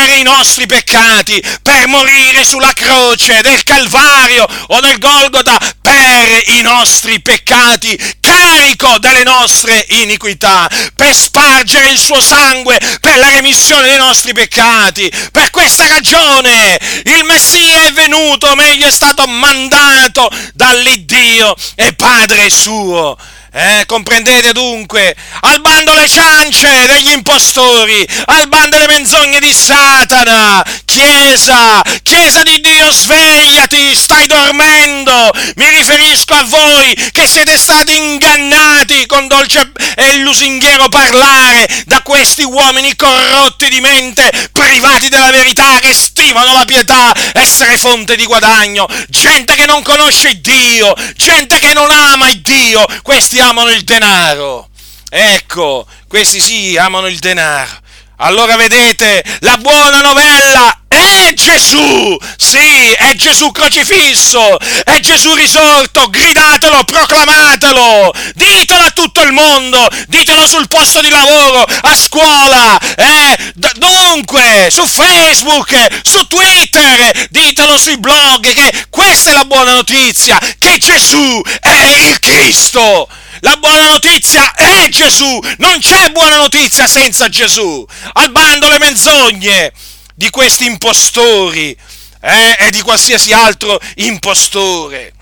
[0.00, 6.62] per i nostri peccati, per morire sulla croce del Calvario o del Golgota per i
[6.62, 13.98] nostri peccati, carico delle nostre iniquità, per spargere il suo sangue per la remissione dei
[13.98, 15.12] nostri peccati.
[15.30, 23.18] Per questa ragione il Messia è venuto, meglio è stato mandato dall'Iddio e Padre suo
[23.52, 25.14] eh, comprendete dunque?
[25.40, 30.64] Al bando le ciance degli impostori, al bando le menzogne di Satana.
[30.84, 35.30] Chiesa, Chiesa di Dio, svegliati, stai dormendo.
[35.56, 42.42] Mi riferisco a voi che siete stati ingannati con dolce e lusinghiero parlare da questi
[42.42, 48.86] uomini corrotti di mente, privati della verità, che stimano la pietà, essere fonte di guadagno.
[49.08, 52.84] Gente che non conosce Dio, gente che non ama Dio.
[53.02, 54.68] Questi amano il denaro.
[55.08, 57.78] Ecco, questi sì, amano il denaro.
[58.22, 62.18] Allora vedete, la buona novella è Gesù!
[62.36, 64.58] Sì, è Gesù crocifisso!
[64.84, 66.10] È Gesù risorto!
[66.10, 68.12] Gridatelo, proclamatelo!
[68.34, 69.88] Ditelo a tutto il mondo!
[70.08, 73.52] Ditelo sul posto di lavoro, a scuola, eh?
[73.54, 80.38] D- dunque, su Facebook, su Twitter, ditelo sui blog che questa è la buona notizia,
[80.58, 83.08] che Gesù è il Cristo!
[83.40, 85.38] La buona notizia è Gesù!
[85.58, 87.84] Non c'è buona notizia senza Gesù!
[88.12, 89.72] Al bando le menzogne
[90.14, 91.76] di questi impostori
[92.20, 95.14] eh, e di qualsiasi altro impostore.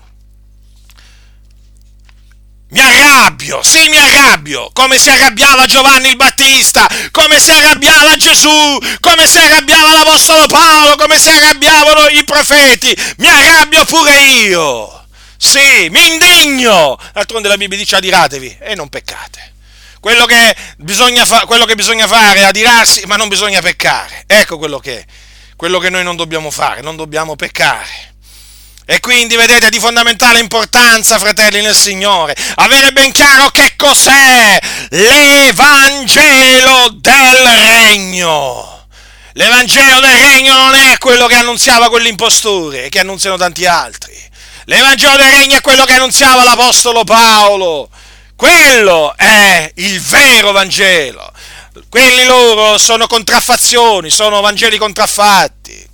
[2.71, 8.77] Mi arrabbio, sì mi arrabbio, come si arrabbiava Giovanni il Battista, come si arrabbiava Gesù,
[8.99, 14.98] come si arrabbiava l'Apostolo Paolo, come si arrabbiavano i profeti, mi arrabbio pure io.
[15.41, 16.99] Sì, mi indigno!
[17.13, 19.53] D'altronde la Bibbia dice adiratevi e non peccate.
[20.01, 20.53] Quello che,
[21.25, 24.25] fa- quello che bisogna fare è adirarsi, ma non bisogna peccare.
[24.27, 25.05] Ecco quello che,
[25.55, 27.87] quello che noi non dobbiamo fare, non dobbiamo peccare.
[28.85, 34.59] E quindi, vedete, è di fondamentale importanza, fratelli nel Signore, avere ben chiaro che cos'è
[34.89, 38.87] l'Evangelo del Regno.
[39.33, 44.27] L'Evangelo del Regno non è quello che annunziava quell'impostore, che annunziano tanti altri.
[44.69, 47.89] L'Evangelo del Regno è quello che annunziava l'Apostolo Paolo.
[48.35, 51.33] Quello è il vero Vangelo.
[51.89, 55.87] Quelli loro sono contraffazioni, sono Vangeli contraffatti.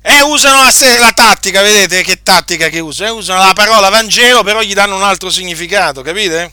[0.00, 3.14] E usano la, la, tattica, vedete che tattica che usano?
[3.14, 6.52] Usano la parola Vangelo, però gli danno un altro significato, capite?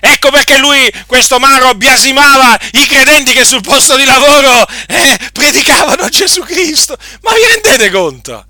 [0.00, 6.08] Ecco perché lui, questo Maro, biasimava i credenti che sul posto di lavoro eh, predicavano
[6.08, 6.96] Gesù Cristo.
[7.20, 8.46] Ma vi rendete conto?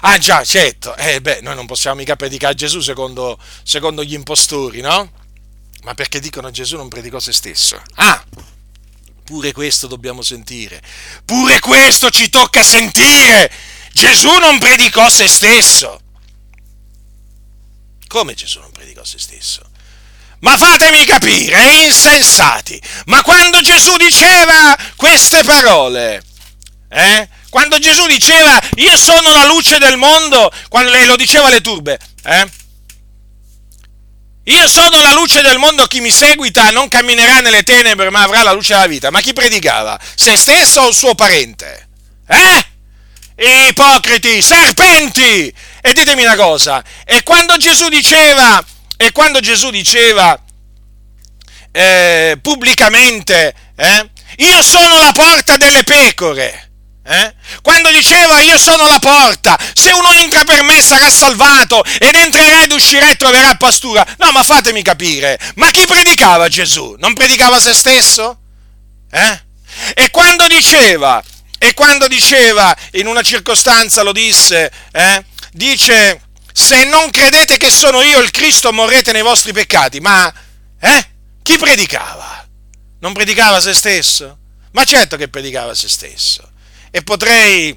[0.00, 4.80] Ah già, certo, eh beh, noi non possiamo mica predicare Gesù secondo, secondo gli impostori,
[4.80, 5.10] no?
[5.82, 7.80] Ma perché dicono Gesù non predicò se stesso?
[7.96, 8.24] Ah,
[9.24, 10.82] pure questo dobbiamo sentire.
[11.24, 13.50] Pure questo ci tocca sentire.
[13.92, 16.00] Gesù non predicò se stesso.
[18.06, 19.62] Come Gesù non predicò se stesso?
[20.40, 26.22] Ma fatemi capire, insensati, ma quando Gesù diceva queste parole,
[26.88, 27.28] eh?
[27.52, 32.50] Quando Gesù diceva io sono la luce del mondo, quando lo diceva alle turbe, eh?
[34.44, 38.42] Io sono la luce del mondo, chi mi seguita non camminerà nelle tenebre ma avrà
[38.42, 39.10] la luce della vita.
[39.10, 40.00] Ma chi predicava?
[40.14, 41.90] Se stesso o il suo parente?
[42.26, 43.66] Eh?
[43.68, 45.54] Ipocriti, serpenti!
[45.82, 48.64] E ditemi una cosa, e quando Gesù diceva,
[48.96, 50.42] e quando Gesù diceva
[51.70, 56.61] eh, pubblicamente, eh, io sono la porta delle pecore,
[57.04, 57.34] Eh?
[57.62, 62.62] Quando diceva io sono la porta, se uno entra per me sarà salvato ed entrerà
[62.62, 64.06] ed uscirà e troverà pastura.
[64.18, 66.94] No, ma fatemi capire, ma chi predicava Gesù?
[66.98, 68.38] Non predicava se stesso?
[69.10, 69.42] Eh?
[69.94, 71.22] E quando diceva,
[71.58, 75.24] e quando diceva, in una circostanza lo disse, eh?
[75.52, 76.20] dice,
[76.52, 80.32] se non credete che sono io il Cristo morrete nei vostri peccati, ma
[80.80, 81.08] eh?
[81.42, 82.46] chi predicava?
[83.00, 84.38] Non predicava se stesso?
[84.72, 86.51] Ma certo che predicava se stesso.
[86.94, 87.76] E potrei,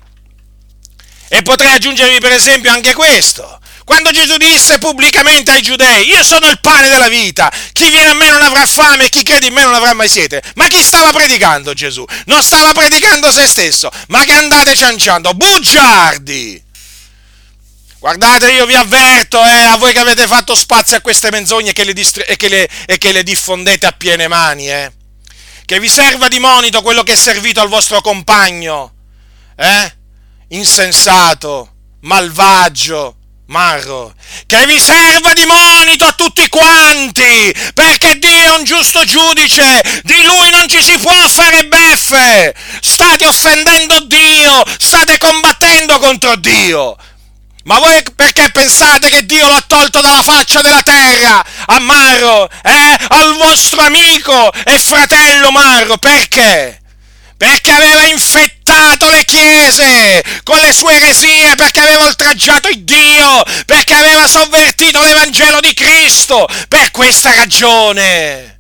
[1.30, 3.62] e potrei aggiungervi per esempio anche questo.
[3.86, 8.14] Quando Gesù disse pubblicamente ai giudei, io sono il pane della vita, chi viene a
[8.14, 10.42] me non avrà fame e chi crede in me non avrà mai sete.
[10.56, 12.04] Ma chi stava predicando Gesù?
[12.26, 16.64] Non stava predicando se stesso, ma che andate cianciando, bugiardi!
[18.00, 21.92] Guardate, io vi avverto, eh, a voi che avete fatto spazio a queste menzogne che
[21.94, 24.92] distri- e che le, e che le diffondete a piene mani, eh,
[25.64, 28.95] che vi serva di monito quello che è servito al vostro compagno
[29.56, 29.94] eh?
[30.50, 31.70] insensato,
[32.02, 34.14] malvagio, Marro,
[34.48, 40.24] che vi serva di monito a tutti quanti, perché Dio è un giusto giudice, di
[40.24, 46.98] lui non ci si può fare beffe, state offendendo Dio, state combattendo contro Dio.
[47.66, 52.96] Ma voi perché pensate che Dio l'ha tolto dalla faccia della terra a Marro, eh?
[53.08, 56.82] Al vostro amico e fratello Marro, perché?
[57.38, 63.94] Perché aveva infettato le chiese con le sue eresie perché aveva oltraggiato il Dio, perché
[63.94, 68.60] aveva sovvertito l'Evangelo di Cristo, per questa ragione.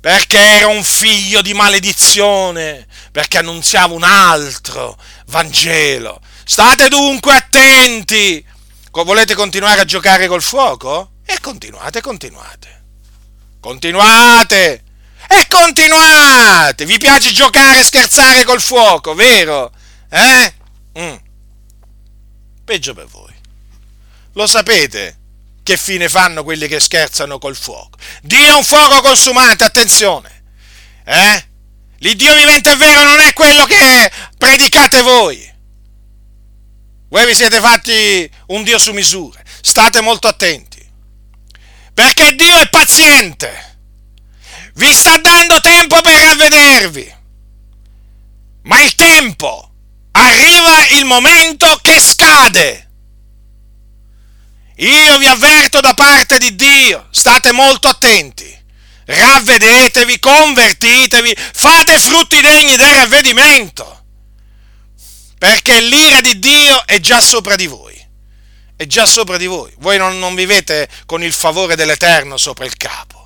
[0.00, 4.96] Perché era un figlio di maledizione, perché annunziava un altro
[5.26, 6.20] Vangelo.
[6.44, 8.44] State dunque attenti.
[8.90, 11.12] Volete continuare a giocare col fuoco?
[11.24, 12.82] E continuate, continuate.
[13.60, 14.82] Continuate
[15.28, 16.86] e continuate!
[16.86, 19.70] Vi piace giocare e scherzare col fuoco, vero?
[20.08, 20.54] Eh?
[20.98, 21.16] Mm.
[22.64, 23.34] Peggio per voi.
[24.32, 25.16] Lo sapete
[25.62, 27.98] che fine fanno quelli che scherzano col fuoco?
[28.22, 30.44] Dio è un fuoco consumante, attenzione!
[31.04, 31.46] Eh?
[31.98, 35.46] L'Iddio vivente è vero non è quello che predicate voi.
[37.10, 39.40] Voi vi siete fatti un Dio su misura.
[39.60, 40.86] State molto attenti.
[41.92, 43.67] Perché Dio è paziente
[44.78, 47.16] vi sta dando tempo per ravvedervi.
[48.62, 49.72] Ma il tempo
[50.12, 52.86] arriva il momento che scade.
[54.76, 58.56] Io vi avverto da parte di Dio, state molto attenti.
[59.04, 64.04] Ravvedetevi, convertitevi, fate frutti degni del ravvedimento.
[65.38, 67.96] Perché l'ira di Dio è già sopra di voi.
[68.76, 69.74] È già sopra di voi.
[69.78, 73.17] Voi non, non vivete con il favore dell'Eterno sopra il capo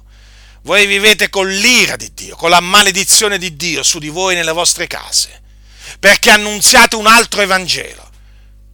[0.62, 4.52] voi vivete con l'ira di Dio, con la maledizione di Dio su di voi nelle
[4.52, 5.42] vostre case,
[5.98, 8.10] perché annunziate un altro Evangelo.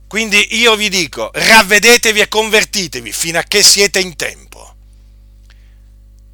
[0.07, 4.47] Quindi io vi dico, ravvedetevi e convertitevi fino a che siete in tempo.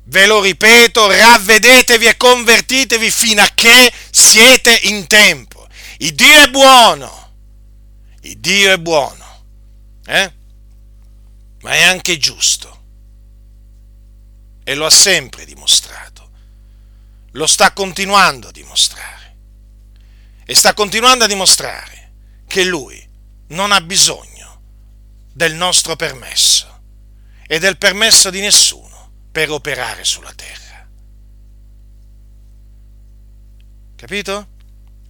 [0.07, 5.67] Ve lo ripeto, ravvedetevi e convertitevi fino a che siete in tempo.
[5.99, 7.33] Il Dio è buono,
[8.23, 9.45] il Dio è buono,
[10.07, 10.33] eh?
[11.61, 12.74] ma è anche giusto
[14.65, 16.31] e lo ha sempre dimostrato.
[17.33, 19.37] Lo sta continuando a dimostrare.
[20.45, 22.13] E sta continuando a dimostrare
[22.47, 23.07] che lui
[23.49, 24.63] non ha bisogno
[25.33, 26.83] del nostro permesso
[27.47, 30.89] e del permesso di nessuno per operare sulla terra.
[33.97, 34.49] Capito?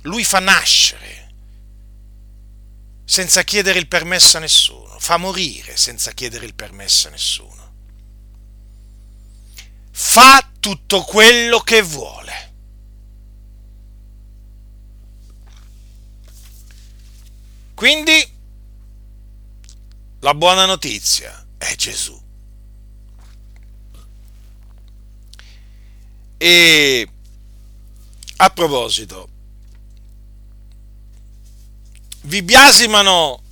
[0.02, 1.22] Lui fa nascere
[3.04, 7.63] senza chiedere il permesso a nessuno, fa morire senza chiedere il permesso a nessuno
[9.96, 12.52] fa tutto quello che vuole.
[17.74, 18.32] Quindi
[20.18, 22.20] la buona notizia è Gesù.
[26.38, 27.08] E
[28.36, 29.28] a proposito,
[32.22, 33.42] vi biasimano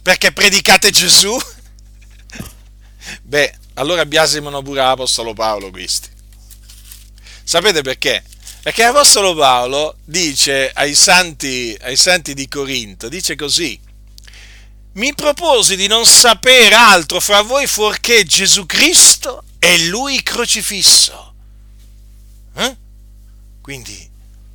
[0.00, 1.36] perché predicate Gesù?
[3.22, 6.08] Beh, allora biasimano pure l'Apostolo Paolo questi.
[7.42, 8.22] Sapete perché?
[8.62, 13.78] Perché l'Apostolo Paolo dice ai santi, ai santi di Corinto, dice così,
[14.92, 21.34] mi proposi di non sapere altro fra voi fuorché Gesù Cristo e Lui crocifisso.
[22.54, 22.76] Eh?
[23.60, 24.08] Quindi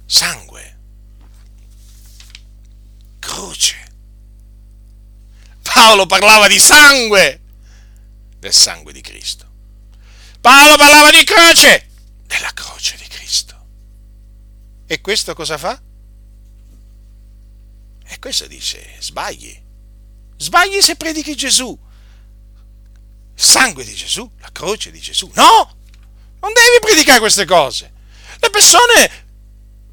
[0.06, 0.78] sangue,
[3.20, 3.88] croce.
[5.62, 7.39] Paolo parlava di sangue
[8.40, 9.48] del sangue di Cristo.
[10.42, 11.90] Paolo parlava di croce,
[12.26, 13.68] della croce di Cristo.
[14.88, 15.80] E questo cosa fa?
[18.06, 19.62] E questo dice, sbagli.
[20.38, 21.78] Sbagli se predichi Gesù.
[23.36, 25.30] Il sangue di Gesù, la croce di Gesù.
[25.36, 25.78] No!
[26.40, 27.92] Non devi predicare queste cose.
[28.40, 29.28] Le persone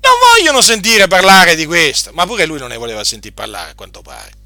[0.01, 3.74] non vogliono sentire parlare di questo, ma pure lui non ne voleva sentire parlare, a
[3.74, 4.44] quanto pare.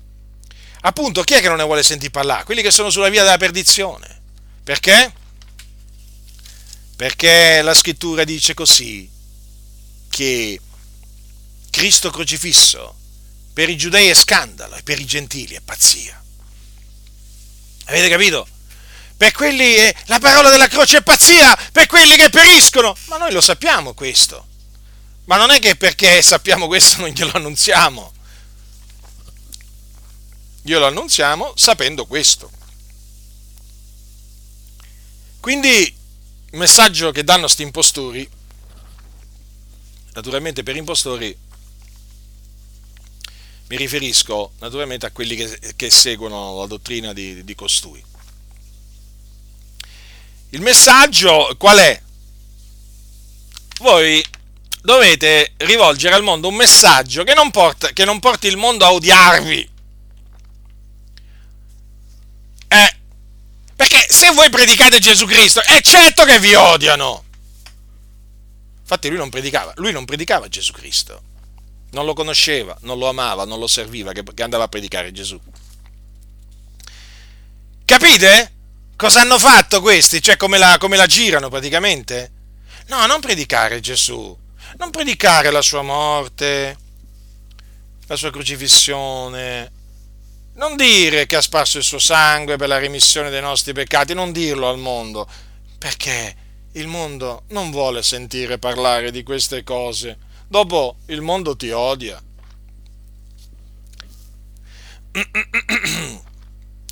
[0.83, 2.45] Appunto, chi è che non ne vuole sentire parlare?
[2.45, 4.21] Quelli che sono sulla via della perdizione.
[4.65, 5.13] Perché?
[6.97, 9.09] Perché la scrittura dice così,
[10.09, 10.61] che
[11.71, 12.95] Cristo crocifisso
[13.53, 16.23] per i giudei è scandalo e per i gentili è pazzia.
[17.87, 18.47] Avete capito?
[19.17, 22.97] Per quelli è, la parola della croce è pazzia, per quelli che periscono.
[23.07, 24.47] Ma noi lo sappiamo questo.
[25.25, 28.13] Ma non è che perché sappiamo questo non glielo annunziamo.
[30.63, 32.51] Glielo annunziamo sapendo questo.
[35.41, 35.97] Quindi
[36.53, 38.29] il messaggio che danno sti impostori,
[40.13, 41.37] naturalmente per impostori
[43.69, 48.05] mi riferisco naturalmente a quelli che, che seguono la dottrina di, di costui.
[50.51, 52.03] Il messaggio qual è?
[53.79, 54.23] Voi
[54.83, 58.93] dovete rivolgere al mondo un messaggio che non, porta, che non porti il mondo a
[58.93, 59.71] odiarvi.
[62.69, 62.97] Eh,
[63.77, 67.25] perché se voi predicate Gesù Cristo, è certo che vi odiano.
[68.81, 71.23] Infatti lui non predicava, lui non predicava Gesù Cristo.
[71.93, 75.41] Non lo conosceva, non lo amava, non lo serviva, che, andava a predicare Gesù.
[77.85, 78.53] Capite?
[78.97, 80.21] Cosa hanno fatto questi?
[80.21, 82.33] Cioè come la, come la girano praticamente?
[82.89, 84.37] No, non predicare Gesù,
[84.79, 86.77] non predicare la sua morte,
[88.09, 89.71] la sua crocifissione,
[90.55, 94.33] non dire che ha sparso il suo sangue per la remissione dei nostri peccati, non
[94.33, 95.29] dirlo al mondo,
[95.79, 96.37] perché
[96.73, 100.19] il mondo non vuole sentire parlare di queste cose.
[100.47, 102.21] Dopo il mondo ti odia.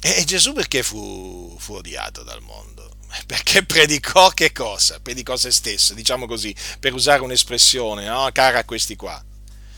[0.01, 2.97] E Gesù perché fu, fu odiato dal mondo?
[3.27, 5.01] Perché predicò che cosa?
[5.01, 8.29] Predicò se stesso, diciamo così, per usare un'espressione no?
[8.33, 9.23] cara a questi qua.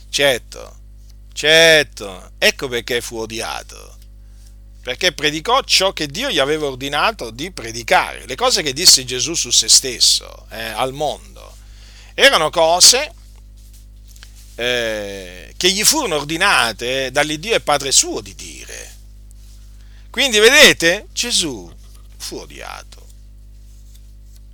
[0.09, 0.80] Certo,
[1.33, 3.99] certo, ecco perché fu odiato.
[4.83, 8.27] Perché predicò ciò che Dio gli aveva ordinato di predicare.
[8.27, 11.57] Le cose che disse Gesù su se stesso, eh, al mondo,
[12.15, 13.13] erano cose
[14.55, 18.97] eh, che gli furono ordinate dall'Iddio e Padre suo di dire.
[20.11, 21.73] Quindi vedete, Gesù
[22.17, 23.07] fu odiato.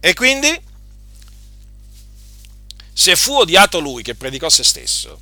[0.01, 0.61] E quindi,
[2.93, 5.21] se fu odiato lui che predicò se stesso,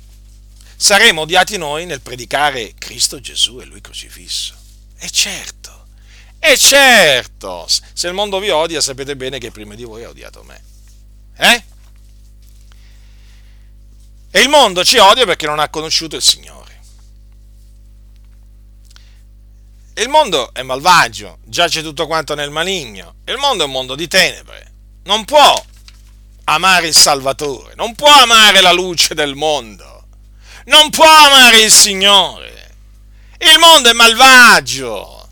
[0.85, 4.53] saremo odiati noi nel predicare Cristo Gesù e lui crocifisso.
[4.99, 5.87] E certo,
[6.37, 10.43] e certo, se il mondo vi odia sapete bene che prima di voi ha odiato
[10.43, 10.63] me.
[11.37, 11.63] Eh?
[14.29, 16.79] E il mondo ci odia perché non ha conosciuto il Signore.
[19.95, 23.15] Il mondo è malvagio, giace tutto quanto nel maligno.
[23.25, 24.73] Il mondo è un mondo di tenebre.
[25.05, 25.65] Non può
[26.43, 29.94] amare il Salvatore, non può amare la luce del mondo,
[30.65, 32.53] non può amare il Signore.
[33.39, 35.29] Il mondo è malvagio.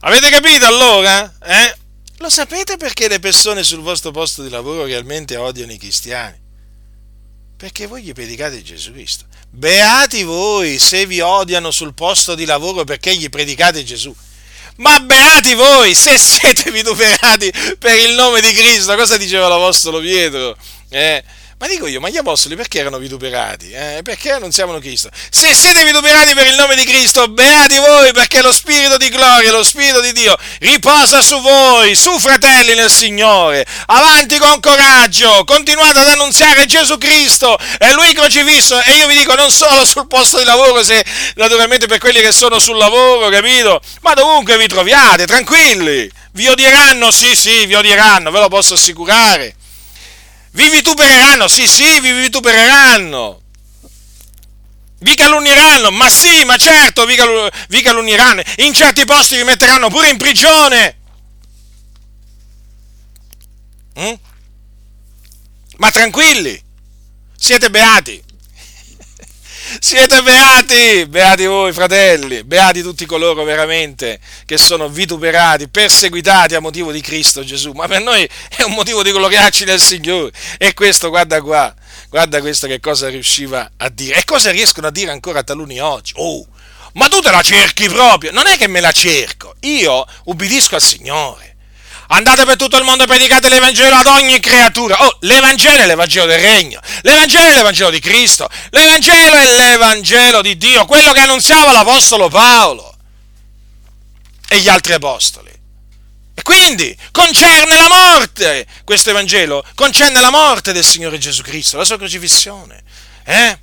[0.00, 1.32] Avete capito allora?
[1.42, 1.76] Eh?
[2.18, 6.38] Lo sapete perché le persone sul vostro posto di lavoro realmente odiano i cristiani?
[7.56, 9.24] Perché voi gli predicate Gesù Cristo.
[9.50, 14.14] Beati voi se vi odiano sul posto di lavoro perché gli predicate Gesù.
[14.76, 18.94] Ma beati voi se siete vituperati per il nome di Cristo.
[18.94, 20.56] Cosa diceva l'Apostolo Pietro?
[20.88, 21.24] Eh?
[21.58, 23.70] Ma dico io, ma gli apostoli perché erano vituperati?
[23.70, 25.08] Eh, perché annunziavano Cristo?
[25.30, 29.52] Se siete vituperati per il nome di Cristo, beati voi perché lo Spirito di gloria,
[29.52, 33.64] lo Spirito di Dio riposa su voi, su fratelli nel Signore.
[33.86, 38.78] Avanti con coraggio, continuate ad annunziare Gesù Cristo e Lui crocifisso.
[38.82, 41.02] E io vi dico non solo sul posto di lavoro, se
[41.36, 43.80] naturalmente per quelli che sono sul lavoro, capito?
[44.02, 46.10] Ma dovunque vi troviate, tranquilli.
[46.32, 49.54] Vi odieranno, sì, sì, vi odieranno, ve lo posso assicurare
[50.56, 53.42] vi vitupereranno, sì, sì, vi vitupereranno.
[55.00, 58.42] Vi calunnieranno, ma sì, ma certo vi, cal- vi calunnieranno.
[58.56, 60.96] In certi posti vi metteranno pure in prigione.
[64.00, 64.14] Mm?
[65.76, 66.58] Ma tranquilli,
[67.36, 68.24] siete beati.
[69.78, 76.92] Siete beati, beati voi fratelli, beati tutti coloro veramente che sono vituperati, perseguitati a motivo
[76.92, 80.32] di Cristo Gesù, ma per noi è un motivo di gloriarci nel Signore.
[80.56, 81.74] E questo, guarda qua,
[82.08, 86.12] guarda questo che cosa riusciva a dire e cosa riescono a dire ancora taluni oggi.
[86.16, 86.46] Oh,
[86.94, 88.32] ma tu te la cerchi proprio?
[88.32, 91.55] Non è che me la cerco, io ubbidisco al Signore.
[92.08, 95.04] Andate per tutto il mondo e predicate l'Evangelo ad ogni creatura.
[95.04, 96.80] Oh, l'Evangelo è l'Evangelo del Regno.
[97.02, 98.48] L'Evangelo è l'Evangelo di Cristo.
[98.70, 102.96] L'Evangelo è l'Evangelo di Dio, quello che annunziava l'Apostolo Paolo
[104.48, 105.50] e gli altri Apostoli.
[106.38, 111.84] E quindi concerne la morte, questo Evangelo concerne la morte del Signore Gesù Cristo, la
[111.84, 112.82] sua crocifissione,
[113.24, 113.58] eh?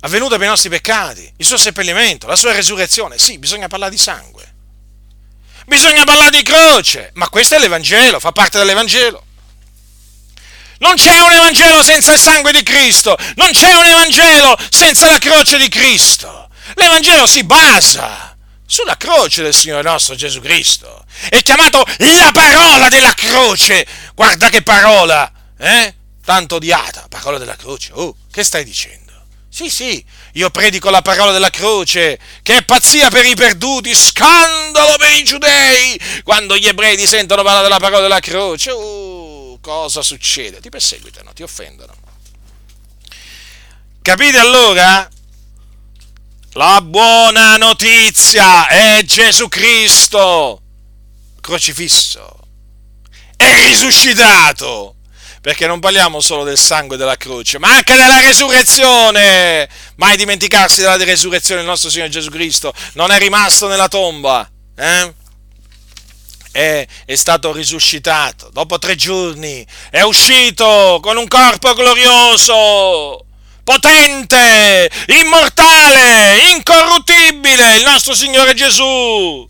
[0.00, 3.18] avvenuta per i nostri peccati, il suo seppellimento, la sua resurrezione.
[3.18, 4.53] Sì, bisogna parlare di sangue
[5.66, 9.24] bisogna parlare di croce, ma questo è l'Evangelo, fa parte dell'Evangelo.
[10.78, 15.18] Non c'è un Evangelo senza il sangue di Cristo, non c'è un Evangelo senza la
[15.18, 16.48] croce di Cristo.
[16.74, 18.36] L'Evangelo si basa
[18.66, 21.04] sulla croce del Signore nostro Gesù Cristo.
[21.28, 23.86] È chiamato la parola della croce.
[24.14, 25.94] Guarda che parola, eh?
[26.24, 27.90] Tanto odiata, parola della croce.
[27.94, 29.03] Oh, che stai dicendo?
[29.54, 34.96] Sì, sì, io predico la parola della croce, che è pazzia per i perduti, scandalo
[34.96, 35.96] per i giudei.
[36.24, 40.58] Quando gli ebrei ti sentono parlare della parola della croce, uh, cosa succede?
[40.58, 41.94] Ti perseguitano, ti offendono.
[44.02, 45.08] Capite allora?
[46.54, 50.62] La buona notizia è Gesù Cristo,
[51.40, 52.40] crocifisso,
[53.36, 54.93] è risuscitato
[55.44, 59.68] perché non parliamo solo del sangue della croce, ma anche della resurrezione.
[59.96, 62.72] Mai dimenticarsi della resurrezione del nostro Signore Gesù Cristo.
[62.94, 64.50] Non è rimasto nella tomba.
[64.74, 65.12] Eh?
[66.50, 68.48] È, è, stato risuscitato.
[68.54, 73.26] Dopo tre giorni è uscito con un corpo glorioso,
[73.64, 77.76] potente, immortale, incorruttibile.
[77.76, 79.46] Il nostro Signore Gesù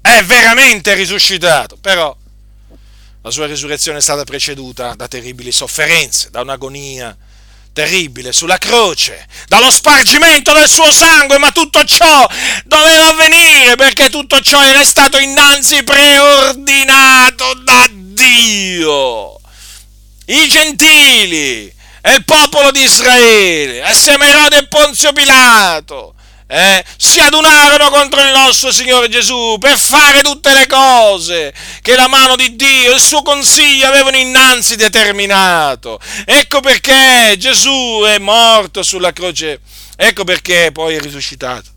[0.00, 1.76] è veramente risuscitato.
[1.80, 2.12] Però
[3.22, 7.16] la sua risurrezione è stata preceduta da terribili sofferenze, da un'agonia
[7.72, 12.26] terribile sulla croce, dallo spargimento del suo sangue, ma tutto ciò
[12.64, 19.40] doveva avvenire perché tutto ciò era stato innanzi preordinato da Dio.
[20.26, 26.14] I gentili e il popolo di Israele, assieme a Erode e Ponzio Pilato,
[26.52, 32.08] eh, si adunarono contro il nostro Signore Gesù per fare tutte le cose che la
[32.08, 35.98] mano di Dio e il suo consiglio avevano innanzi determinato.
[36.26, 39.60] Ecco perché Gesù è morto sulla croce,
[39.96, 41.70] ecco perché poi è risuscitato.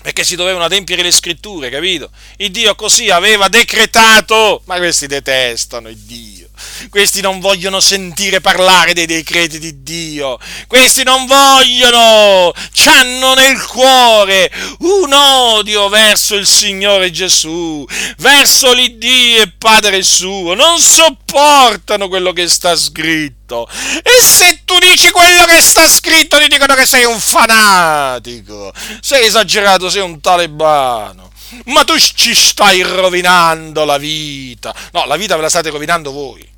[0.00, 2.10] Perché si dovevano adempiere le scritture, capito?
[2.38, 6.41] Il Dio così aveva decretato, ma questi detestano il Dio
[6.90, 12.52] questi non vogliono sentire parlare dei decreti di Dio, questi non vogliono,
[12.86, 14.50] hanno nel cuore
[14.80, 17.84] un odio verso il Signore Gesù,
[18.18, 23.68] verso l'Iddio e Padre suo, non sopportano quello che sta scritto.
[24.02, 29.26] E se tu dici quello che sta scritto, ti dicono che sei un fanatico, sei
[29.26, 31.31] esagerato, sei un talebano
[31.66, 34.74] ma tu ci stai rovinando la vita.
[34.92, 36.48] No, la vita ve la state rovinando voi.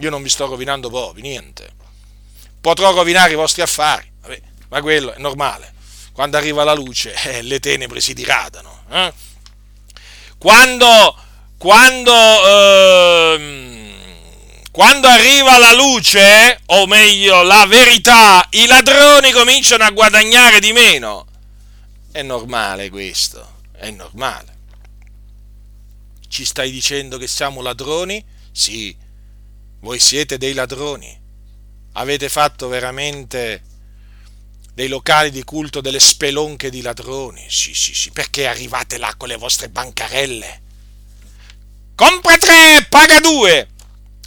[0.00, 1.72] Io non vi sto rovinando proprio, niente.
[2.60, 5.72] Potrò rovinare i vostri affari, vabbè, ma quello è normale.
[6.12, 8.84] Quando arriva la luce, eh, le tenebre si diradano.
[8.90, 9.12] Eh?
[10.38, 11.16] Quando,
[11.58, 13.94] quando, eh,
[14.70, 21.26] quando arriva la luce, o meglio la verità, i ladroni cominciano a guadagnare di meno.
[22.12, 23.53] È normale questo,
[23.84, 24.58] è normale.
[26.28, 28.24] Ci stai dicendo che siamo ladroni?
[28.50, 28.96] Sì,
[29.80, 31.20] voi siete dei ladroni.
[31.92, 33.62] Avete fatto veramente
[34.74, 37.46] dei locali di culto delle spelonche di ladroni.
[37.48, 40.62] Sì, sì, sì, perché arrivate là con le vostre bancarelle?
[41.94, 43.68] Compra tre, paga due.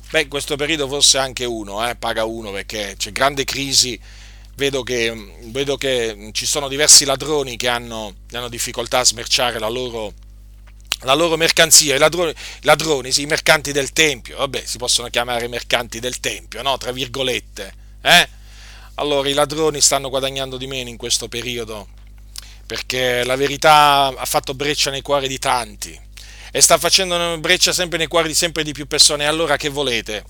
[0.10, 4.00] Beh, in questo periodo forse anche uno, eh, paga uno perché c'è grande crisi.
[4.58, 5.14] Vedo che,
[5.52, 10.12] vedo che ci sono diversi ladroni che hanno, hanno difficoltà a smerciare la loro
[11.02, 15.48] la loro mercanzia, i ladroni, ladroni sì, i mercanti del Tempio, vabbè, si possono chiamare
[15.48, 16.76] mercanti del Tempio, no?
[16.78, 18.28] Tra virgolette, eh?
[18.96, 21.88] Allora i ladroni stanno guadagnando di meno in questo periodo,
[22.66, 26.02] perché la verità ha fatto breccia nei cuori di tanti
[26.52, 29.28] e sta facendo breccia sempre nei cuori di sempre di più persone.
[29.28, 30.26] Allora che volete?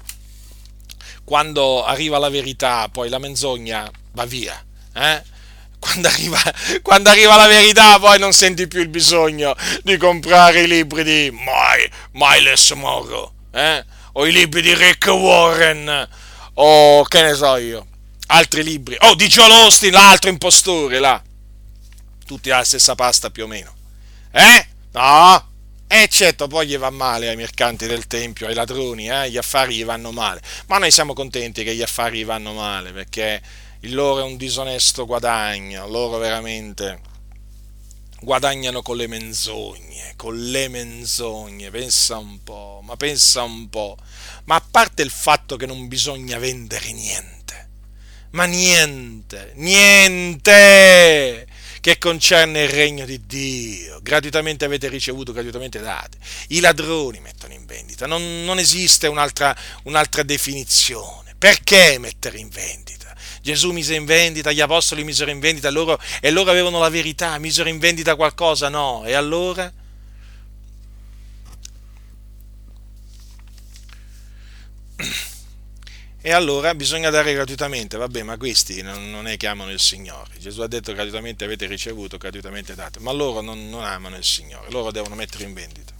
[1.24, 5.22] Quando arriva la verità, poi la menzogna va via, eh?
[5.80, 6.42] Quando arriva,
[6.82, 11.32] quando arriva, la verità poi non senti più il bisogno di comprare i libri di
[12.14, 13.86] Miles Morrow, eh?
[14.14, 16.10] o i libri di Rick Warren,
[16.56, 17.86] o che ne so io,
[18.28, 21.22] altri libri, o di Joel Austin, l'altro impostore, là.
[22.26, 23.74] Tutti alla stessa pasta più o meno.
[24.32, 24.68] Eh?
[24.94, 25.52] No?
[25.88, 29.30] E certo, poi gli va male ai mercanti del Tempio, ai ladroni, eh?
[29.30, 30.42] gli affari gli vanno male.
[30.66, 33.42] Ma noi siamo contenti che gli affari gli vanno male, perché
[33.82, 37.02] il loro è un disonesto guadagno, loro veramente
[38.20, 43.96] guadagnano con le menzogne, con le menzogne, pensa un po', ma pensa un po',
[44.46, 47.70] ma a parte il fatto che non bisogna vendere niente,
[48.32, 51.48] ma niente, niente
[51.80, 56.18] che concerne il regno di Dio, gratuitamente avete ricevuto, gratuitamente date,
[56.48, 62.97] i ladroni mettono in vendita, non, non esiste un'altra, un'altra definizione, perché mettere in vendita?
[63.48, 67.38] Gesù mise in vendita, gli apostoli misero in vendita loro, e loro avevano la verità,
[67.38, 68.68] misero in vendita qualcosa?
[68.68, 69.06] No.
[69.06, 69.72] E allora?
[76.20, 80.32] E allora bisogna dare gratuitamente, vabbè, ma questi non, è che amano il Signore.
[80.38, 84.70] Gesù ha detto gratuitamente avete ricevuto, gratuitamente date, ma loro non, non amano il Signore,
[84.72, 85.97] loro devono mettere in vendita.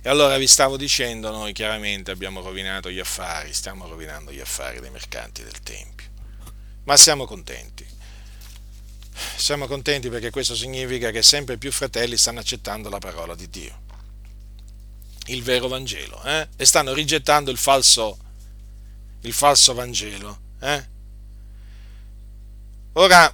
[0.00, 4.80] E allora vi stavo dicendo, noi chiaramente abbiamo rovinato gli affari, stiamo rovinando gli affari
[4.80, 6.08] dei mercanti del Tempio,
[6.84, 7.86] ma siamo contenti.
[9.36, 13.80] Siamo contenti perché questo significa che sempre più fratelli stanno accettando la parola di Dio,
[15.26, 16.48] il vero Vangelo, eh?
[16.56, 18.18] e stanno rigettando il falso,
[19.22, 20.38] il falso Vangelo.
[20.60, 20.86] Eh?
[22.92, 23.32] Ora,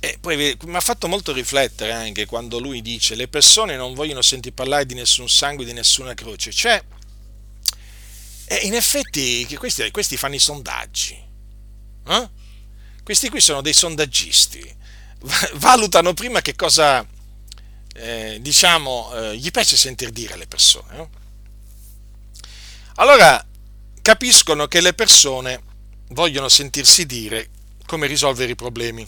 [0.00, 4.22] e poi mi ha fatto molto riflettere anche quando lui dice le persone non vogliono
[4.22, 6.52] sentire parlare di nessun sangue, di nessuna croce.
[6.52, 6.80] Cioè,
[8.62, 11.20] in effetti questi, questi fanno i sondaggi.
[12.06, 12.28] Eh?
[13.02, 14.76] Questi qui sono dei sondaggisti.
[15.54, 17.04] Valutano prima che cosa,
[17.94, 20.96] eh, diciamo, eh, gli piace sentir dire alle persone.
[20.96, 21.10] No?
[22.96, 23.44] Allora,
[24.00, 25.62] capiscono che le persone
[26.10, 27.50] vogliono sentirsi dire
[27.84, 29.06] come risolvere i problemi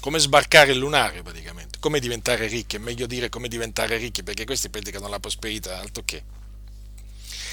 [0.00, 4.44] come sbarcare il lunare praticamente, come diventare ricchi, è meglio dire come diventare ricchi perché
[4.44, 6.22] questi predicano la prosperità, altro che.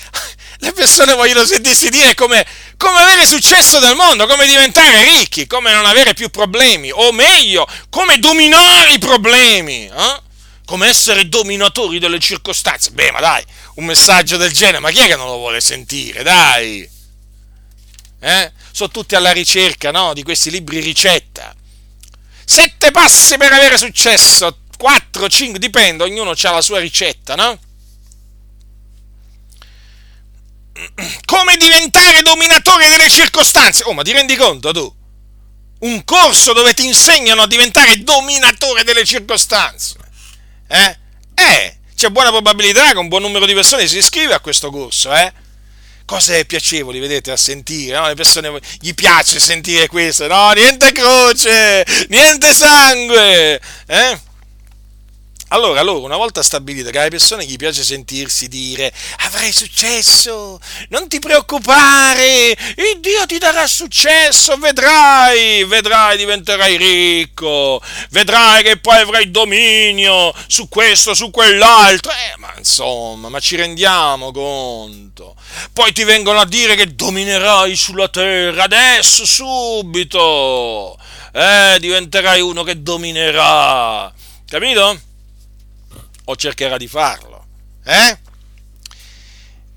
[0.60, 2.46] Le persone vogliono sentirsi dire come,
[2.78, 7.68] come avere successo nel mondo, come diventare ricchi, come non avere più problemi, o meglio,
[7.90, 10.22] come dominare i problemi, eh?
[10.66, 12.92] come essere dominatori delle circostanze.
[12.92, 13.44] Beh, ma dai,
[13.76, 16.24] un messaggio del genere, ma chi è che non lo vuole sentire?
[16.24, 16.90] Dai!
[18.20, 18.52] Eh?
[18.72, 20.14] Sono tutti alla ricerca no?
[20.14, 21.54] di questi libri ricetta
[22.50, 27.60] Sette passi per avere successo, 4, 5, dipende, ognuno ha la sua ricetta, no?
[31.26, 33.84] Come diventare dominatore delle circostanze?
[33.84, 34.96] Oh, ma ti rendi conto tu?
[35.80, 39.98] Un corso dove ti insegnano a diventare dominatore delle circostanze.
[40.70, 40.98] Eh?
[41.34, 45.14] Eh, c'è buona probabilità che un buon numero di persone si iscrive a questo corso,
[45.14, 45.34] eh?
[46.08, 48.08] Cose piacevoli, vedete, a sentire, no?
[48.08, 50.52] Le persone gli piace sentire questo, no?
[50.52, 54.20] Niente croce, niente sangue, eh?
[55.50, 61.08] Allora, loro, una volta stabilito che alle persone gli piace sentirsi dire avrai successo, non
[61.08, 69.32] ti preoccupare, il Dio ti darà successo, vedrai, vedrai, diventerai ricco, vedrai che poi avrai
[69.32, 75.38] dominio su questo, su quell'altro, eh, ma insomma, ma ci rendiamo conto.
[75.72, 80.98] Poi ti vengono a dire che dominerai sulla terra, adesso, subito,
[81.32, 84.12] eh, diventerai uno che dominerà,
[84.46, 85.07] capito?
[86.30, 87.46] O cercherà di farlo.
[87.84, 88.18] Eh?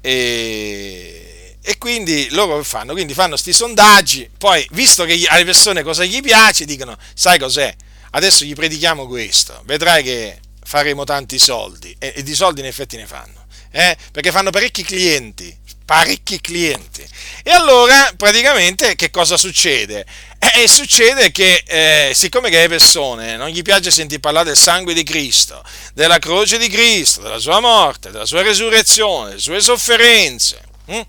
[0.00, 2.92] E, e, quindi loro fanno?
[2.92, 7.74] Quindi fanno questi sondaggi, poi visto che alle persone cosa gli piace, dicono, sai cos'è?
[8.12, 12.96] Adesso gli predichiamo questo, vedrai che faremo tanti soldi, e, e di soldi in effetti
[12.96, 13.96] ne fanno, eh?
[14.10, 17.06] perché fanno parecchi clienti, parecchi clienti.
[17.44, 20.06] E allora praticamente che cosa succede?
[20.42, 24.94] E succede che, eh, siccome che le persone non gli piace sentire parlare del sangue
[24.94, 25.62] di Cristo,
[25.92, 31.00] della croce di Cristo, della sua morte, della sua resurrezione, delle sue sofferenze, hm?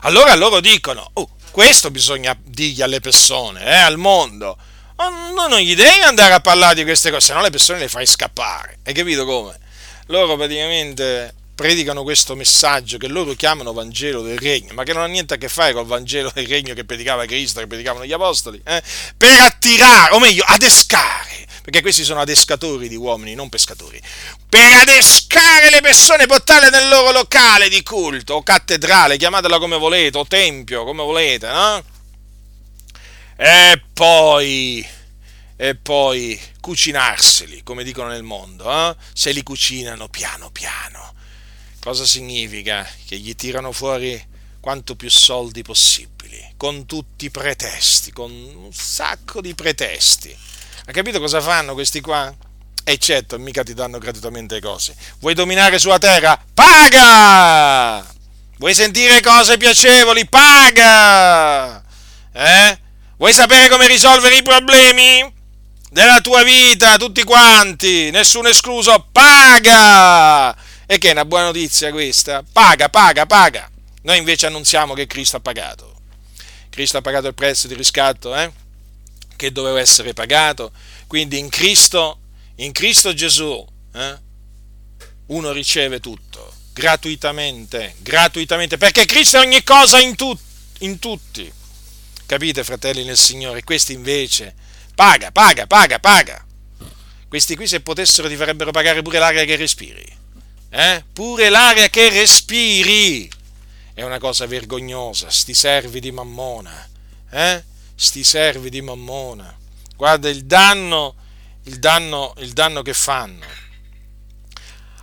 [0.00, 4.56] allora loro dicono, oh, questo bisogna dirgli alle persone, eh, al mondo.
[4.96, 7.88] No, non gli devi andare a parlare di queste cose, se no le persone le
[7.88, 8.78] fai scappare.
[8.84, 9.58] Hai capito come?
[10.06, 15.06] Loro praticamente predicano questo messaggio che loro chiamano Vangelo del Regno, ma che non ha
[15.06, 18.58] niente a che fare col Vangelo del Regno che predicava Cristo, che predicavano gli Apostoli,
[18.64, 18.82] eh?
[19.14, 24.00] per attirare, o meglio, adescare, perché questi sono adescatori di uomini, non pescatori,
[24.48, 30.16] per adescare le persone, portarle nel loro locale di culto, o cattedrale, chiamatela come volete,
[30.16, 31.84] o tempio, come volete, no?
[33.36, 34.88] E poi
[35.56, 38.96] e poi cucinarseli, come dicono nel mondo, eh?
[39.12, 41.18] se li cucinano piano piano.
[41.80, 42.86] Cosa significa?
[43.06, 44.22] Che gli tirano fuori
[44.60, 50.36] quanto più soldi possibili, con tutti i pretesti, con un sacco di pretesti.
[50.84, 52.32] Ha capito cosa fanno questi qua?
[52.84, 54.94] E certo, mica ti danno gratuitamente cose.
[55.20, 56.38] Vuoi dominare sulla terra?
[56.52, 58.06] Paga!
[58.58, 60.26] Vuoi sentire cose piacevoli?
[60.26, 61.82] Paga!
[62.32, 62.78] Eh?
[63.16, 65.32] Vuoi sapere come risolvere i problemi
[65.90, 69.08] della tua vita, tutti quanti, nessuno escluso?
[69.10, 70.68] Paga!
[70.90, 72.42] E che è una buona notizia questa?
[72.42, 73.70] Paga, paga, paga.
[74.02, 76.00] Noi invece annunziamo che Cristo ha pagato.
[76.68, 78.50] Cristo ha pagato il prezzo di riscatto, eh?
[79.36, 80.72] Che doveva essere pagato.
[81.06, 82.18] Quindi in Cristo,
[82.56, 83.64] in Cristo Gesù,
[83.94, 84.18] eh?
[85.26, 90.36] uno riceve tutto, gratuitamente, gratuitamente, perché Cristo è ogni cosa in, tu,
[90.78, 91.52] in tutti.
[92.26, 93.62] Capite, fratelli nel Signore?
[93.62, 94.56] Questi invece
[94.96, 96.44] paga, paga, paga, paga.
[97.28, 100.18] Questi qui se potessero ti farebbero pagare pure l'aria che respiri.
[100.70, 101.04] Eh?
[101.12, 103.30] Pure l'aria che respiri.
[103.92, 106.88] È una cosa vergognosa, sti servi di mammona.
[107.30, 107.62] Eh?
[107.94, 109.54] Sti servi di mammona.
[109.96, 111.16] Guarda il danno,
[111.64, 113.44] il danno, il danno che fanno.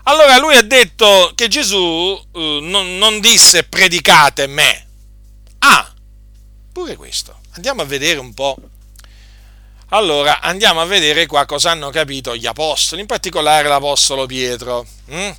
[0.04, 4.86] Allora lui ha detto che Gesù eh, non, non disse predicate me.
[5.60, 5.92] Ah,
[6.78, 7.40] Pure questo.
[7.56, 8.56] Andiamo a vedere un po'.
[9.90, 14.86] Allora, andiamo a vedere qua cosa hanno capito gli apostoli, in particolare l'apostolo Pietro.
[15.12, 15.30] Mm?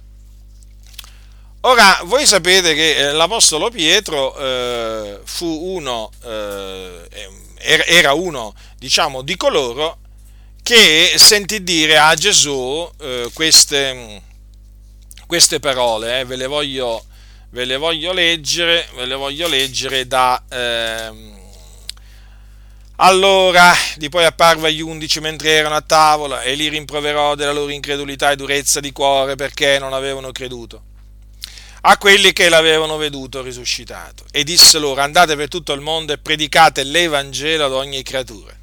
[1.63, 7.09] Ora, voi sapete che eh, l'apostolo Pietro eh, uno, eh,
[7.59, 9.99] era uno, diciamo, di coloro
[10.63, 14.23] che sentì dire a Gesù eh, queste,
[15.27, 17.05] queste parole, eh, ve le voglio
[17.51, 20.41] ve le voglio leggere, ve le voglio leggere da...
[20.51, 21.37] Ehm,
[23.01, 27.71] allora, di poi apparve agli undici mentre erano a tavola e li rimproverò della loro
[27.73, 30.88] incredulità e durezza di cuore perché non avevano creduto
[31.83, 36.19] a quelli che l'avevano veduto risuscitato e disse loro andate per tutto il mondo e
[36.19, 38.57] predicate l'Evangelo ad ogni creatura.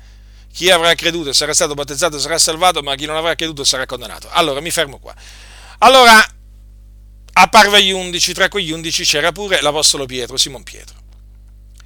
[0.52, 3.86] Chi avrà creduto e sarà stato battezzato sarà salvato, ma chi non avrà creduto sarà
[3.86, 4.30] condannato.
[4.32, 5.14] Allora, mi fermo qua.
[5.80, 6.26] Allora,
[7.34, 10.96] apparve agli undici, tra quegli undici c'era pure l'Apostolo Pietro, Simon Pietro.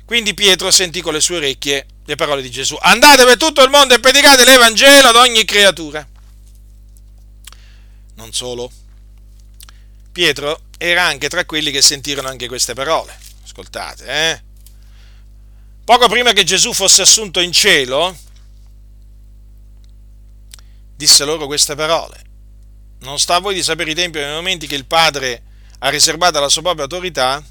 [0.06, 2.78] Quindi Pietro sentì con le sue orecchie le parole di Gesù.
[2.80, 6.08] Andate per tutto il mondo e predicate l'Evangelo ad ogni creatura.
[8.16, 8.72] Non solo.
[10.12, 13.18] Pietro era anche tra quelli che sentirono anche queste parole.
[13.44, 14.44] Ascoltate, eh?
[15.84, 18.16] Poco prima che Gesù fosse assunto in cielo,
[20.96, 22.24] disse loro queste parole.
[23.00, 25.44] Non sta a voi di sapere i tempi e i momenti che il Padre
[25.80, 27.44] ha riservato alla sua propria autorità,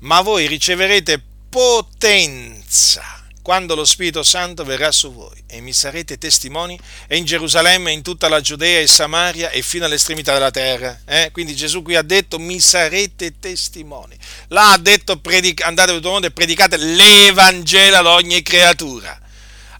[0.00, 6.80] ma voi riceverete potenza quando lo Spirito Santo verrà su voi e mi sarete testimoni
[7.06, 10.98] e in Gerusalemme, in tutta la Giudea e Samaria e fino all'estremità della terra.
[11.04, 11.28] Eh?
[11.30, 14.16] Quindi Gesù qui ha detto mi sarete testimoni.
[14.48, 19.20] Là ha detto predic- andate per tutto il mondo e predicate l'Evangelo ad ogni creatura.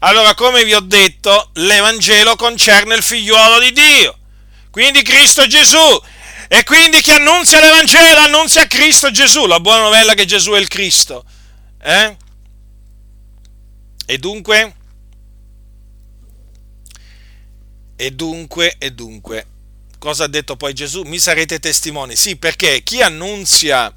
[0.00, 4.18] Allora, come vi ho detto, l'Evangelo concerne il figliuolo di Dio,
[4.70, 6.02] quindi Cristo Gesù.
[6.48, 10.68] E quindi chi annunzia l'Evangelo annunzia Cristo Gesù, la buona novella che Gesù è il
[10.68, 11.24] Cristo.
[11.82, 12.16] Eh?
[14.06, 14.74] E dunque,
[17.96, 19.46] e dunque, e dunque,
[19.98, 21.02] cosa ha detto poi Gesù?
[21.02, 22.16] Mi sarete testimoni.
[22.16, 23.94] Sì, perché chi annunzia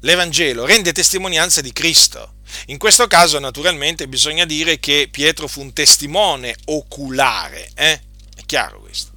[0.00, 2.34] l'Evangelo rende testimonianza di Cristo.
[2.66, 8.00] In questo caso, naturalmente, bisogna dire che Pietro fu un testimone oculare, eh?
[8.34, 9.10] È chiaro questo.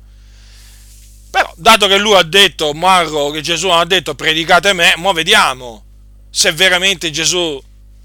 [1.30, 5.86] Però, dato che lui ha detto, Marco, che Gesù ha detto predicate me, mo vediamo
[6.30, 7.62] se veramente Gesù,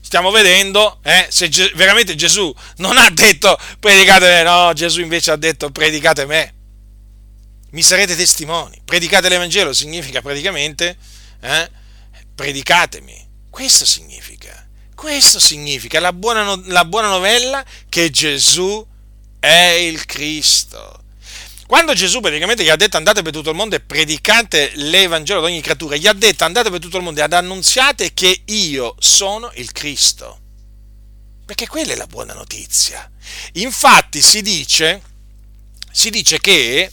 [0.07, 5.33] stiamo vedendo, eh, se Ge- veramente Gesù non ha detto predicate me, no, Gesù invece
[5.33, 6.55] ha detto predicate me.
[7.71, 8.81] Mi sarete testimoni.
[8.85, 10.97] Predicate l'Evangelo significa praticamente,
[11.41, 11.71] eh,
[12.37, 13.27] predicatemi.
[13.51, 14.65] Questo significa.
[14.95, 18.87] Questo significa la buona, la buona novella che Gesù
[19.41, 21.03] è il Cristo.
[21.67, 25.47] Quando Gesù praticamente gli ha detto andate per tutto il mondo e predicate l'Evangelo ad
[25.47, 29.51] ogni creatura, gli ha detto andate per tutto il mondo e annunziate che io sono
[29.55, 30.41] il Cristo.
[31.45, 33.11] Perché quella è la buona notizia.
[33.55, 35.03] Infatti si dice,
[35.91, 36.91] si dice che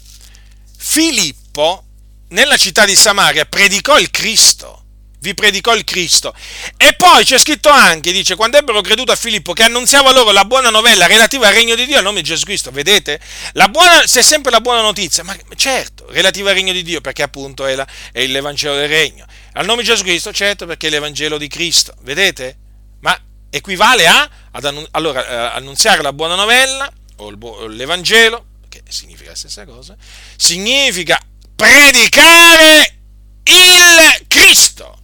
[0.75, 1.85] Filippo
[2.29, 4.82] nella città di Samaria predicò il Cristo
[5.23, 6.35] vi predicò il Cristo.
[6.75, 10.43] E poi c'è scritto anche, dice, quando ebbero creduto a Filippo che annunziava loro la
[10.43, 13.21] buona novella relativa al regno di Dio a nome di Gesù Cristo, vedete?
[13.53, 17.23] La buona, c'è sempre la buona notizia, ma certo, relativa al regno di Dio, perché
[17.23, 19.25] appunto è, la, è l'Evangelo del regno.
[19.53, 22.57] Al nome di Gesù Cristo, certo, perché è l'Evangelo di Cristo, vedete?
[22.99, 23.17] Ma
[23.49, 29.29] equivale a ad, allora, eh, annunziare la buona novella o, il, o l'Evangelo, che significa
[29.29, 29.95] la stessa cosa,
[30.35, 31.17] significa
[31.55, 32.97] predicare
[33.43, 34.97] il Cristo.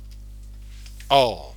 [1.12, 1.56] Oh.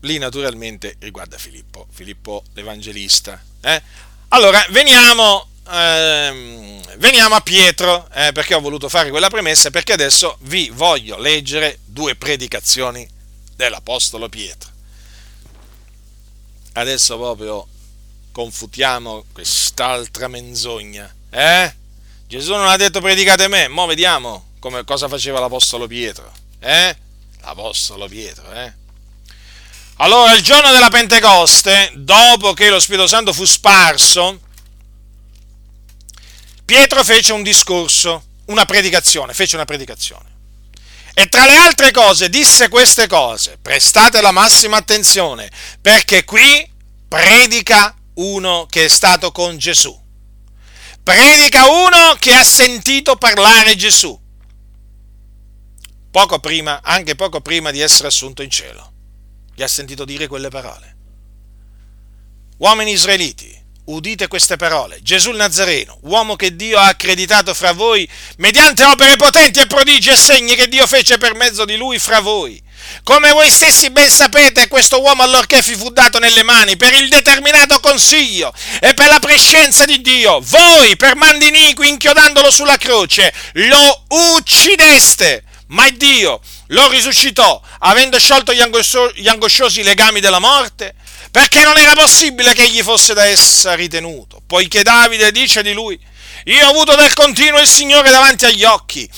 [0.00, 3.40] Lì naturalmente riguarda Filippo, Filippo l'Evangelista.
[3.60, 3.82] Eh?
[4.28, 10.38] Allora, veniamo, ehm, veniamo, a Pietro, eh, perché ho voluto fare quella premessa, perché adesso
[10.42, 13.08] vi voglio leggere due predicazioni
[13.54, 14.70] dell'Apostolo Pietro.
[16.72, 17.66] Adesso proprio
[18.32, 21.14] confutiamo quest'altra menzogna.
[21.30, 21.74] Eh?
[22.26, 26.32] Gesù non ha detto predicate me, mo vediamo come, cosa faceva l'Apostolo Pietro.
[26.58, 26.96] Eh?
[27.42, 28.72] L'Apostolo Pietro, eh?
[29.96, 34.40] Allora, il giorno della Pentecoste, dopo che lo Spirito Santo fu sparso,
[36.64, 40.30] Pietro fece un discorso, una predicazione, fece una predicazione.
[41.14, 46.68] E tra le altre cose disse queste cose, prestate la massima attenzione, perché qui
[47.06, 50.00] predica uno che è stato con Gesù.
[51.02, 54.18] Predica uno che ha sentito parlare Gesù.
[56.12, 58.92] Poco prima, anche poco prima di essere assunto in cielo.
[59.54, 60.96] Gli ha sentito dire quelle parole.
[62.58, 65.00] Uomini israeliti, udite queste parole.
[65.00, 68.06] Gesù il Nazareno, uomo che Dio ha accreditato fra voi
[68.36, 72.20] mediante opere potenti e prodigi e segni che Dio fece per mezzo di lui fra
[72.20, 72.62] voi.
[73.04, 77.08] Come voi stessi ben sapete, questo uomo allorché vi fu dato nelle mani per il
[77.08, 83.32] determinato consiglio e per la prescenza di Dio, voi per mandi iniqui inchiodandolo sulla croce,
[83.52, 85.44] lo uccideste.
[85.72, 88.60] Ma Dio lo risuscitò, avendo sciolto gli,
[89.28, 90.94] angosciosi legami della morte,
[91.30, 95.98] perché non era possibile che egli fosse da essa ritenuto, poiché Davide dice di lui,
[96.44, 99.08] io ho avuto del continuo il Signore davanti agli occhi,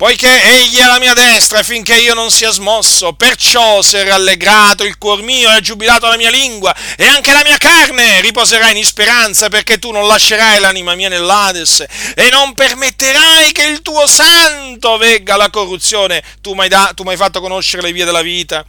[0.00, 4.82] poiché egli è alla mia destra finché io non sia smosso, perciò si è rallegrato
[4.82, 8.70] il cuor mio e ha giubilato la mia lingua e anche la mia carne riposerà
[8.70, 11.84] in speranza perché tu non lascerai l'anima mia nell'Ades
[12.14, 17.82] e non permetterai che il tuo santo vegga la corruzione, tu mi hai fatto conoscere
[17.82, 18.64] le vie della vita,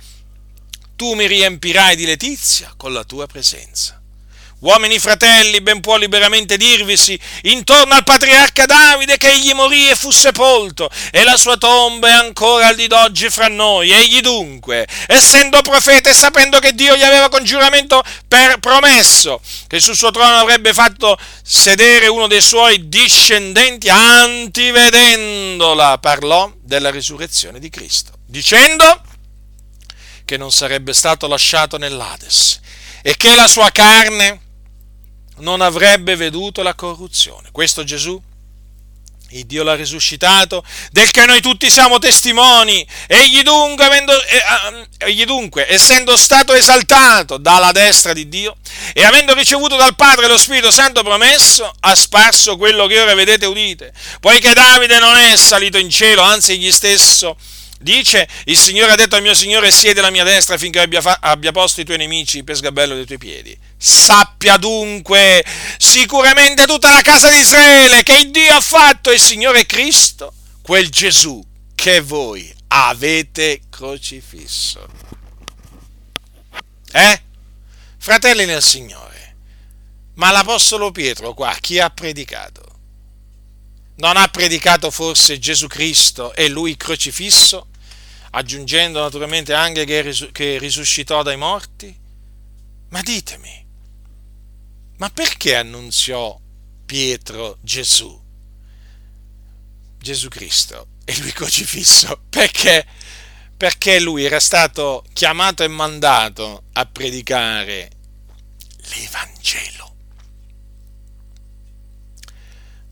[0.98, 4.01] tu mi riempirai di letizia con la tua presenza.
[4.62, 10.12] Uomini fratelli, ben può liberamente dirvisi intorno al patriarca Davide che egli morì e fu
[10.12, 13.90] sepolto, e la sua tomba è ancora al di d'oggi fra noi.
[13.90, 19.80] Egli dunque, essendo profeta e sapendo che Dio gli aveva con giuramento per promesso che
[19.80, 27.72] sul suo trono avrebbe fatto sedere uno dei suoi discendenti, antivedendola, parlò della risurrezione di
[27.72, 29.02] Cristo, dicendo
[30.24, 32.60] che non sarebbe stato lasciato nell'Ades
[33.02, 34.50] e che la sua carne
[35.42, 37.50] non avrebbe veduto la corruzione.
[37.52, 38.22] Questo Gesù,
[39.32, 42.86] il Dio l'ha risuscitato, del che noi tutti siamo testimoni.
[43.08, 48.58] Egli dunque, avendo, eh, egli dunque, essendo stato esaltato dalla destra di Dio
[48.94, 53.46] e avendo ricevuto dal Padre lo Spirito Santo promesso, ha sparso quello che ora vedete
[53.46, 53.94] e udite.
[54.20, 57.38] Poiché Davide non è salito in cielo, anzi egli stesso
[57.82, 61.18] Dice, il Signore ha detto al mio Signore, siedi alla mia destra finché abbia, fa-
[61.20, 63.58] abbia posto i tuoi nemici per sgabello dei tuoi piedi.
[63.76, 65.44] Sappia dunque
[65.78, 71.44] sicuramente tutta la casa di Israele che Dio ha fatto il Signore Cristo, quel Gesù
[71.74, 74.88] che voi avete crocifisso.
[76.92, 77.22] Eh?
[77.98, 79.36] Fratelli nel Signore,
[80.16, 82.62] ma l'Apostolo Pietro qua chi ha predicato?
[83.96, 87.70] Non ha predicato forse Gesù Cristo e lui crocifisso?
[88.32, 91.98] Aggiungendo naturalmente anche che risuscitò dai morti?
[92.90, 93.66] Ma ditemi,
[94.98, 96.38] ma perché annunziò
[96.86, 98.20] Pietro Gesù?
[99.98, 102.24] Gesù Cristo e lui crocifisso?
[102.30, 102.86] Perché?
[103.56, 107.92] Perché lui era stato chiamato e mandato a predicare
[108.90, 109.96] l'Evangelo.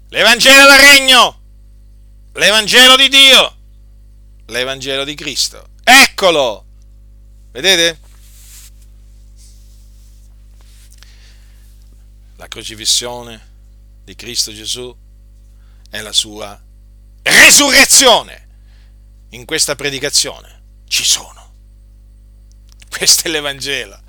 [0.09, 1.41] L'Evangelo del Regno,
[2.33, 3.58] l'Evangelo di Dio
[4.49, 5.69] l'Evangelo di Cristo.
[5.83, 6.65] Eccolo!
[7.51, 7.99] Vedete?
[12.35, 13.47] La crocifissione
[14.03, 14.95] di Cristo Gesù
[15.89, 16.59] è la sua
[17.21, 18.47] resurrezione.
[19.29, 21.53] In questa predicazione ci sono.
[22.89, 23.99] Questo è l'Evangelo.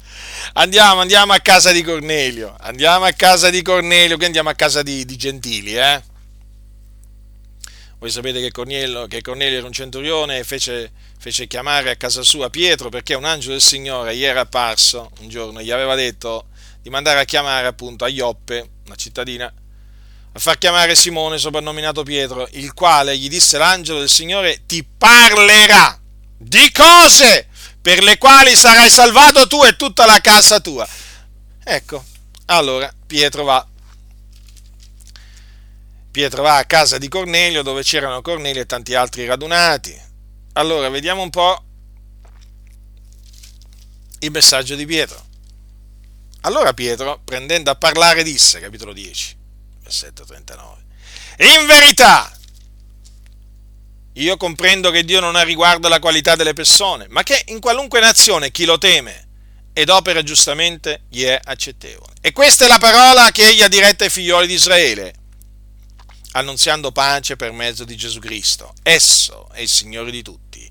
[0.55, 2.57] Andiamo, andiamo a casa di Cornelio.
[2.61, 6.03] Andiamo a casa di Cornelio, che andiamo a casa di, di Gentili, eh?
[8.01, 12.22] Voi sapete che Cornelio, che Cornelio era un centurione e fece, fece, chiamare a casa
[12.22, 16.46] sua Pietro perché un angelo del Signore gli era apparso un giorno, gli aveva detto
[16.80, 19.53] di mandare a chiamare appunto a Ioppe, una cittadina,
[20.32, 26.01] a far chiamare Simone, soprannominato Pietro, il quale gli disse l'angelo del Signore ti parlerà
[26.38, 27.48] di cose
[27.82, 30.88] per le quali sarai salvato tu e tutta la casa tua.
[31.62, 32.03] Ecco,
[32.46, 33.66] allora Pietro va
[36.11, 39.96] Pietro va a casa di Cornelio dove c'erano Cornelio e tanti altri radunati.
[40.54, 41.64] Allora vediamo un po'
[44.18, 45.24] il messaggio di Pietro.
[46.42, 49.36] Allora Pietro, prendendo a parlare, disse, capitolo 10,
[49.82, 50.84] versetto 39,
[51.38, 52.30] in verità,
[54.14, 58.00] io comprendo che Dio non ha riguardo alla qualità delle persone, ma che in qualunque
[58.00, 59.28] nazione chi lo teme
[59.72, 62.14] ed opera giustamente gli è accettevole.
[62.20, 65.14] E questa è la parola che egli ha diretta ai figlioli di Israele,
[66.32, 68.72] annunziando pace per mezzo di Gesù Cristo.
[68.82, 70.70] Esso è il Signore di tutti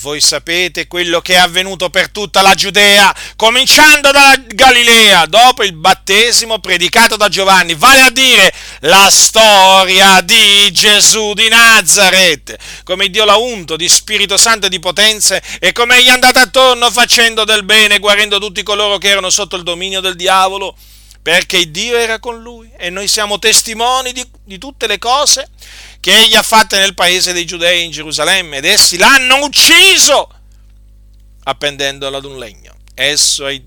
[0.00, 5.74] voi sapete quello che è avvenuto per tutta la Giudea, cominciando da Galilea, dopo il
[5.74, 13.26] battesimo predicato da Giovanni, vale a dire la storia di Gesù di Nazareth, come Dio
[13.26, 17.44] l'ha unto di Spirito Santo e di potenze e come egli è andato attorno facendo
[17.44, 20.74] del bene, guarendo tutti coloro che erano sotto il dominio del diavolo,
[21.22, 25.48] perché Dio era con lui e noi siamo testimoni di, di tutte le cose
[26.00, 30.30] che egli ha fatte nel paese dei Giudei in Gerusalemme ed essi l'hanno ucciso
[31.44, 32.74] appendendolo ad un legno.
[32.94, 33.60] Esso è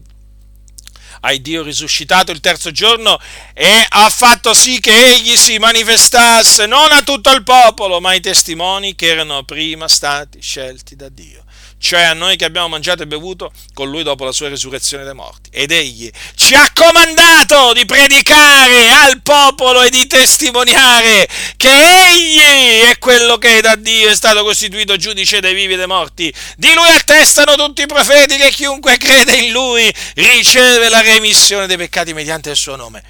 [1.25, 3.17] hai Dio risuscitato il terzo giorno
[3.53, 8.19] e ha fatto sì che egli si manifestasse non a tutto il popolo, ma ai
[8.19, 11.42] testimoni che erano prima stati scelti da Dio
[11.83, 15.13] cioè a noi che abbiamo mangiato e bevuto con lui dopo la sua resurrezione dai
[15.13, 15.49] morti.
[15.51, 21.27] Ed egli ci ha comandato di predicare al popolo e di testimoniare
[21.57, 25.85] che egli è quello che da Dio è stato costituito giudice dei vivi e dei
[25.85, 26.33] morti.
[26.55, 31.75] Di lui attestano tutti i profeti che chiunque crede in lui riceve la remissione dei
[31.75, 33.03] peccati mediante il suo nome.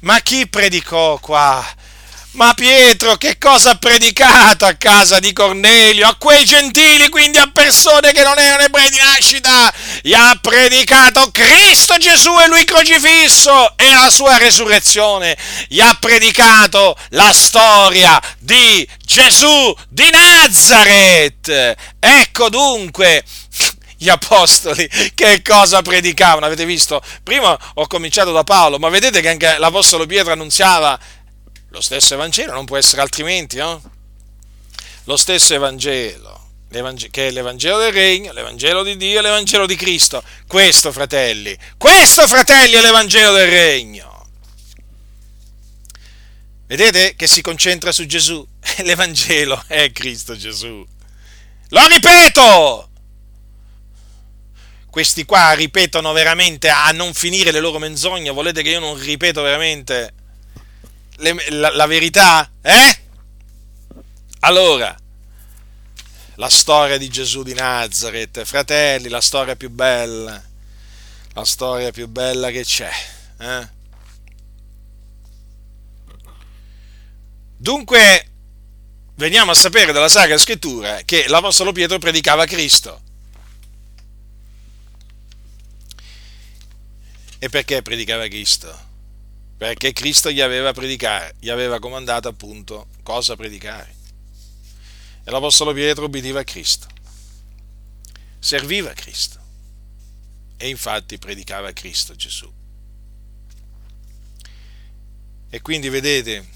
[0.00, 1.66] Ma chi predicò qua?
[2.34, 6.08] Ma Pietro che cosa ha predicato a casa di Cornelio?
[6.08, 9.72] A quei gentili, quindi a persone che non erano ebrei di nascita,
[10.02, 15.36] gli ha predicato Cristo Gesù e lui crocifisso e la sua resurrezione.
[15.68, 21.76] Gli ha predicato la storia di Gesù di Nazareth.
[22.00, 23.22] Ecco dunque
[23.96, 26.46] gli apostoli che cosa predicavano.
[26.46, 27.00] Avete visto?
[27.22, 30.98] Prima ho cominciato da Paolo, ma vedete che anche l'apostolo Pietro annunziava
[31.74, 33.82] lo stesso Evangelo, non può essere altrimenti, no?
[35.06, 36.50] Lo stesso Evangelo,
[37.10, 40.22] che è l'Evangelo del Regno, l'Evangelo di Dio l'Evangelo di Cristo.
[40.46, 44.28] Questo, fratelli, questo, fratelli, è l'Evangelo del Regno.
[46.66, 48.46] Vedete che si concentra su Gesù?
[48.84, 50.86] L'Evangelo è Cristo Gesù.
[51.70, 52.88] Lo ripeto!
[54.90, 58.30] Questi qua ripetono veramente a non finire le loro menzogne.
[58.30, 60.22] Volete che io non ripeto veramente?
[61.16, 62.50] Le, la, la verità?
[62.62, 62.98] Eh?
[64.40, 64.94] Allora,
[66.36, 70.42] la storia di Gesù di Nazareth, fratelli, la storia più bella,
[71.32, 72.90] la storia più bella che c'è.
[73.38, 73.68] Eh?
[77.56, 78.28] Dunque,
[79.14, 83.00] veniamo a sapere dalla Sacra Scrittura che l'Apostolo Pietro predicava Cristo.
[87.38, 88.92] E perché predicava Cristo?
[89.56, 90.72] Perché Cristo gli aveva,
[91.38, 93.94] gli aveva comandato appunto cosa predicare.
[95.24, 96.86] E l'Apostolo Pietro ubbidiva a Cristo,
[98.38, 99.40] serviva a Cristo
[100.56, 102.52] e infatti predicava a Cristo Gesù.
[105.48, 106.48] E quindi vedete,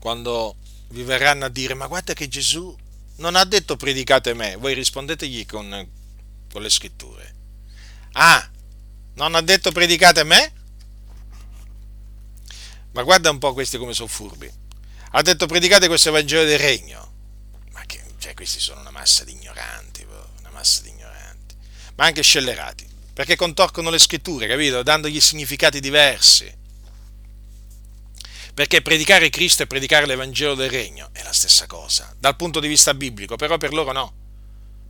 [0.00, 0.56] quando
[0.88, 2.76] vi verranno a dire ma guarda che Gesù
[3.16, 5.88] non ha detto predicate me, voi rispondetegli con,
[6.50, 7.34] con le scritture.
[8.12, 8.50] Ah,
[9.14, 10.52] non ha detto predicate me?
[12.94, 14.50] Ma guarda un po' questi come sono furbi.
[15.10, 17.12] Ha detto predicate questo Vangelo del Regno.
[17.72, 20.06] Ma che, cioè, questi sono una massa di ignoranti,
[20.38, 21.56] una massa di ignoranti.
[21.96, 22.88] Ma anche scellerati.
[23.12, 24.82] Perché contorcono le scritture, capito?
[24.82, 26.52] Dandogli significati diversi.
[28.54, 32.68] Perché predicare Cristo e predicare l'Evangelo del Regno è la stessa cosa, dal punto di
[32.68, 34.23] vista biblico, però per loro no.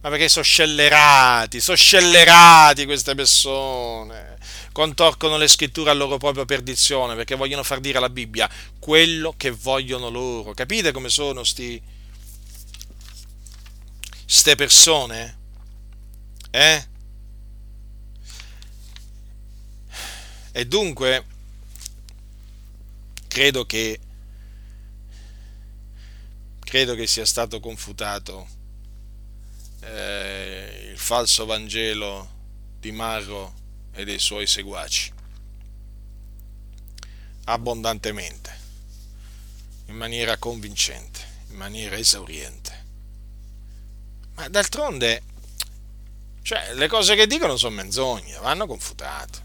[0.05, 4.36] Ma perché sono scellerati, sono scellerati queste persone
[4.70, 9.50] contorcono le scritture a loro propria perdizione perché vogliono far dire alla Bibbia quello che
[9.50, 10.52] vogliono loro.
[10.52, 11.80] Capite come sono sti
[14.26, 15.38] ste persone?
[16.50, 16.87] Eh?
[20.50, 21.24] E dunque
[23.29, 24.00] credo che
[26.58, 28.49] credo che sia stato confutato
[29.86, 32.30] eh, il falso Vangelo
[32.78, 33.54] di Marro
[33.92, 35.12] e dei suoi seguaci
[37.44, 38.58] abbondantemente,
[39.86, 41.20] in maniera convincente,
[41.50, 42.82] in maniera esauriente.
[44.34, 45.22] Ma d'altronde,
[46.42, 49.42] cioè, le cose che dicono sono menzogne, vanno confutate.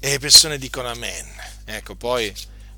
[0.00, 1.28] E le persone dicono amen.
[1.64, 2.32] Ecco, poi,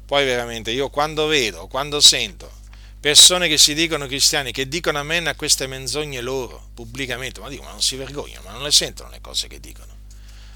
[0.07, 2.60] poi veramente io quando vedo, quando sento
[3.01, 7.63] persone che si dicono cristiani, che dicono amen a queste menzogne loro, pubblicamente, ma dico,
[7.63, 9.99] ma non si vergognano, ma non le sentono le cose che dicono.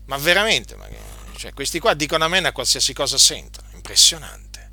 [0.06, 0.86] Ma veramente, ma,
[1.36, 4.70] cioè, questi qua dicono amen a qualsiasi cosa sentono, impressionante.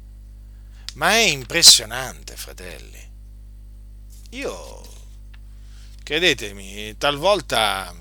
[0.95, 3.10] Ma è impressionante, fratelli.
[4.31, 4.81] Io,
[6.03, 7.95] credetemi, talvolta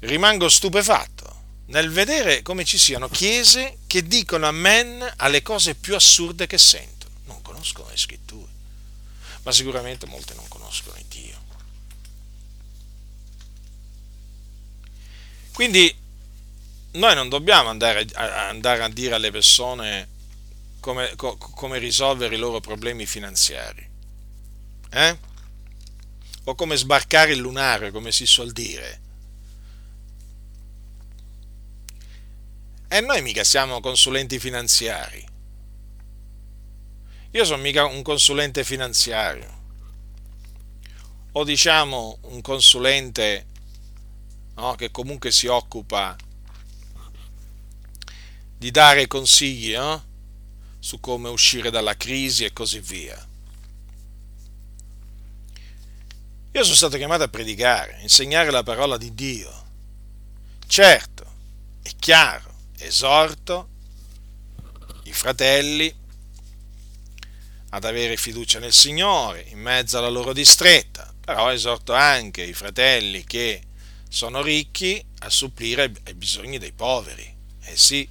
[0.00, 6.46] rimango stupefatto nel vedere come ci siano chiese che dicono amen alle cose più assurde
[6.46, 7.03] che sentono.
[7.64, 8.52] Conoscono le scritture,
[9.42, 11.42] ma sicuramente molte non conoscono il Dio.
[15.50, 15.96] Quindi
[16.92, 20.08] noi non dobbiamo andare a, andare a dire alle persone
[20.80, 23.88] come, co, come, risolvere i loro problemi finanziari,
[24.90, 25.18] eh?
[26.44, 29.00] o come sbarcare il lunare, come si suol dire.
[32.88, 35.32] E noi mica siamo consulenti finanziari.
[37.34, 39.62] Io sono mica un consulente finanziario.
[41.32, 43.46] O diciamo un consulente
[44.54, 46.16] no, che comunque si occupa
[48.56, 50.04] di dare consigli no?
[50.78, 53.28] su come uscire dalla crisi e così via.
[56.52, 59.52] Io sono stato chiamato a predicare, a insegnare la parola di Dio.
[60.68, 61.24] Certo,
[61.82, 63.68] è chiaro, esorto
[65.02, 66.02] i fratelli
[67.74, 73.24] ad avere fiducia nel Signore in mezzo alla loro distretta, però esorto anche i fratelli
[73.24, 73.62] che
[74.08, 77.34] sono ricchi a supplire ai bisogni dei poveri.
[77.62, 78.08] Eh sì,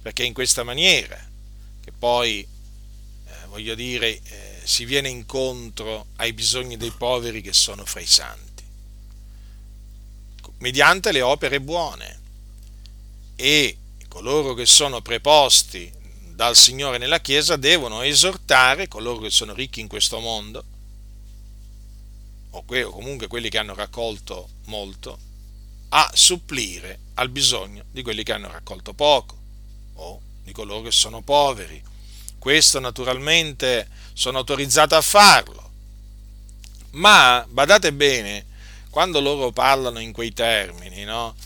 [0.00, 1.22] perché in questa maniera
[1.84, 7.84] che poi, eh, voglio dire, eh, si viene incontro ai bisogni dei poveri che sono
[7.84, 8.64] fra i santi,
[10.58, 12.20] mediante le opere buone.
[13.36, 13.76] E
[14.08, 16.00] coloro che sono preposti
[16.42, 20.64] dal Signore nella Chiesa devono esortare coloro che sono ricchi in questo mondo,
[22.50, 25.16] o comunque quelli che hanno raccolto molto,
[25.90, 29.36] a supplire al bisogno di quelli che hanno raccolto poco
[29.94, 31.80] o di coloro che sono poveri.
[32.40, 35.70] Questo naturalmente sono autorizzato a farlo.
[36.90, 38.46] Ma badate bene,
[38.90, 41.36] quando loro parlano in quei termini, no?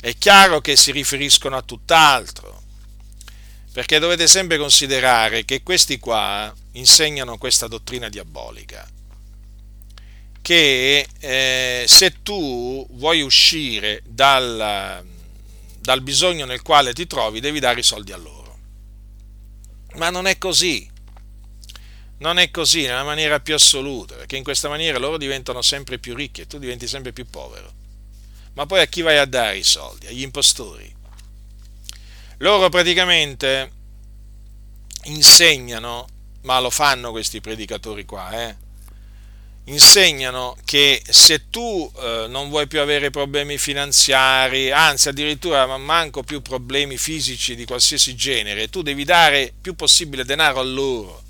[0.00, 2.57] È chiaro che si riferiscono a tutt'altro,
[3.72, 8.88] perché dovete sempre considerare che questi qua insegnano questa dottrina diabolica,
[10.40, 15.04] che eh, se tu vuoi uscire dal,
[15.80, 18.58] dal bisogno nel quale ti trovi, devi dare i soldi a loro.
[19.94, 20.88] Ma non è così,
[22.18, 26.14] non è così nella maniera più assoluta, perché in questa maniera loro diventano sempre più
[26.14, 27.78] ricchi e tu diventi sempre più povero
[28.58, 30.08] ma poi a chi vai a dare i soldi?
[30.08, 30.92] Agli impostori.
[32.38, 33.72] Loro praticamente
[35.04, 36.06] insegnano,
[36.42, 38.66] ma lo fanno questi predicatori qua, eh?
[39.64, 46.40] insegnano che se tu eh, non vuoi più avere problemi finanziari, anzi addirittura manco più
[46.40, 51.22] problemi fisici di qualsiasi genere, tu devi dare più possibile denaro a loro.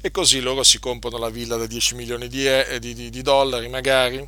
[0.00, 3.22] E così loro si comprano la villa da 10 milioni di, eh, di, di, di
[3.22, 4.24] dollari magari,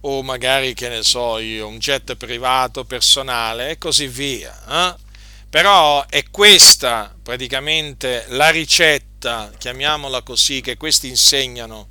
[0.00, 4.56] o magari, che ne so io, un jet privato personale e così via.
[4.68, 5.06] Eh?
[5.48, 11.88] Però è questa praticamente la ricetta, chiamiamola così, che questi insegnano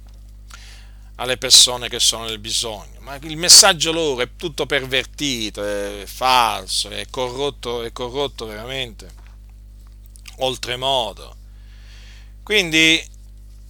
[1.16, 3.00] alle persone che sono nel bisogno.
[3.00, 9.26] Ma il messaggio loro è tutto pervertito, è falso, è corrotto, è corrotto veramente
[10.38, 11.36] oltremodo.
[12.44, 13.04] Quindi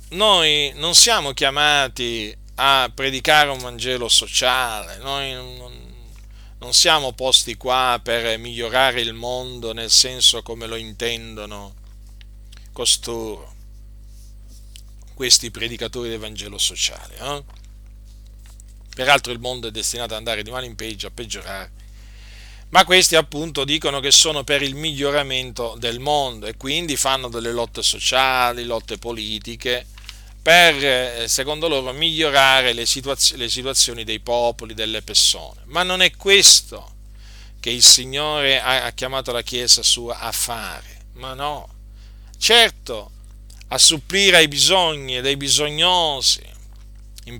[0.09, 5.33] noi non siamo chiamati a predicare un Vangelo sociale, noi
[6.59, 11.75] non, siamo posti qua per migliorare il mondo nel senso come lo intendono
[12.73, 13.53] costoro,
[15.13, 17.15] questi predicatori del Vangelo sociale.
[17.17, 17.43] Eh?
[18.95, 21.71] Peraltro il mondo è destinato ad andare di male in peggio, a peggiorare.
[22.69, 27.51] Ma questi appunto dicono che sono per il miglioramento del mondo e quindi fanno delle
[27.51, 29.85] lotte sociali, lotte politiche,
[30.47, 35.59] per, eh, secondo loro, migliorare le, situaz- le situazioni dei popoli, delle persone.
[35.65, 36.93] Ma non è questo
[37.59, 41.67] che il Signore ha chiamato la Chiesa sua a fare, ma no.
[42.37, 43.11] Certo,
[43.67, 46.45] a supplire ai bisogni dei bisognosi,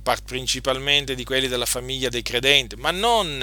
[0.04, 3.42] part- principalmente di quelli della famiglia dei credenti, ma non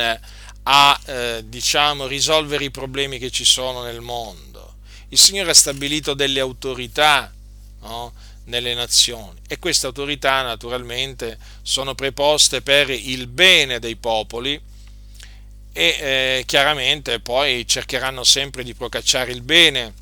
[0.64, 4.74] a, eh, diciamo, risolvere i problemi che ci sono nel mondo.
[5.08, 7.32] Il Signore ha stabilito delle autorità,
[7.80, 8.12] no?
[8.44, 14.60] Nelle nazioni e queste autorità naturalmente sono preposte per il bene dei popoli
[15.76, 19.92] e eh, chiaramente poi cercheranno sempre di procacciare il bene,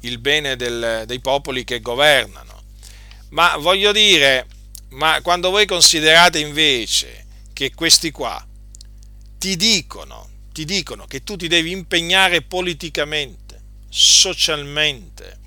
[0.00, 2.62] il bene del, dei popoli che governano.
[3.30, 4.46] Ma voglio dire,
[4.90, 7.24] ma quando voi considerate invece
[7.54, 8.46] che questi qua
[9.38, 13.58] ti dicono, ti dicono che tu ti devi impegnare politicamente,
[13.88, 15.38] socialmente,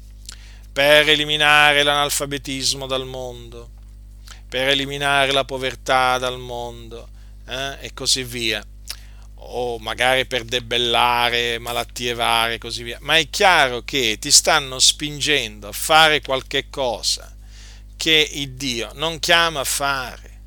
[0.76, 3.70] per eliminare l'analfabetismo dal mondo,
[4.50, 7.08] per eliminare la povertà dal mondo
[7.48, 8.62] eh, e così via,
[9.36, 12.98] o magari per debellare malattie varie e così via.
[13.00, 17.34] Ma è chiaro che ti stanno spingendo a fare qualche cosa
[17.96, 20.42] che il Dio non chiama a fare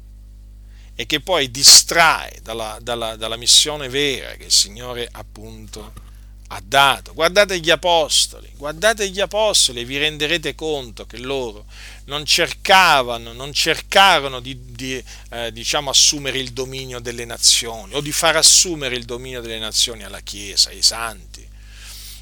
[0.95, 6.08] e che poi distrae dalla, dalla, dalla missione vera che il Signore appunto
[6.49, 7.13] ha dato.
[7.13, 11.67] Guardate gli apostoli, guardate gli apostoli e vi renderete conto che loro
[12.05, 18.13] non cercavano, non cercarono di, di eh, diciamo, assumere il dominio delle nazioni o di
[18.13, 21.47] far assumere il dominio delle nazioni alla Chiesa, ai santi,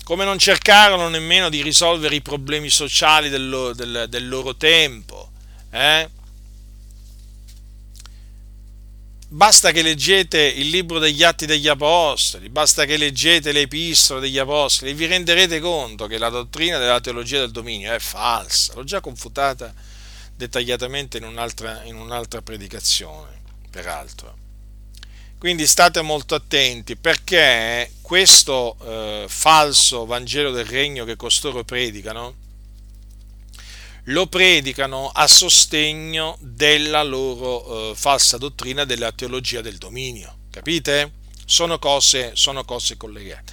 [0.02, 5.30] come non cercarono nemmeno di risolvere i problemi sociali del, del, del loro tempo.
[5.70, 6.08] Eh?
[9.28, 14.38] Basta che leggete il libro degli Atti degli Apostoli, basta che leggete le epistole degli
[14.38, 18.74] Apostoli vi renderete conto che la dottrina della teologia del dominio è falsa.
[18.74, 19.74] L'ho già confutata
[20.36, 24.36] dettagliatamente in un'altra, in un'altra predicazione, peraltro.
[25.38, 32.44] Quindi state molto attenti perché questo eh, falso Vangelo del Regno che costoro predicano
[34.08, 40.34] lo predicano a sostegno della loro eh, falsa dottrina della teologia del dominio.
[40.50, 41.12] Capite?
[41.44, 43.52] Sono cose, sono cose collegate.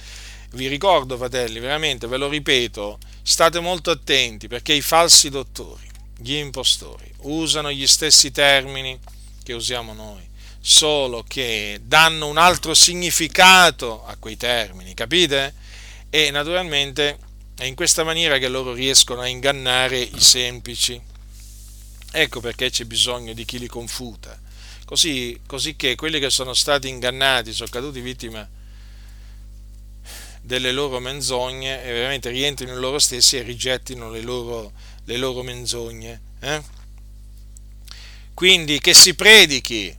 [0.52, 6.34] Vi ricordo, fratelli, veramente, ve lo ripeto, state molto attenti perché i falsi dottori, gli
[6.34, 8.98] impostori, usano gli stessi termini
[9.42, 10.22] che usiamo noi,
[10.60, 15.54] solo che danno un altro significato a quei termini, capite?
[16.10, 17.18] E naturalmente
[17.56, 21.00] è in questa maniera che loro riescono a ingannare i semplici.
[22.10, 24.40] Ecco perché c'è bisogno di chi li confuta.
[24.84, 28.62] Così, così che quelli che sono stati ingannati, sono caduti vittime
[30.44, 34.72] delle loro menzogne veramente rientrino in loro stessi e rigettino le loro,
[35.04, 36.20] le loro menzogne.
[36.40, 36.62] Eh?
[38.34, 39.96] Quindi che si predichi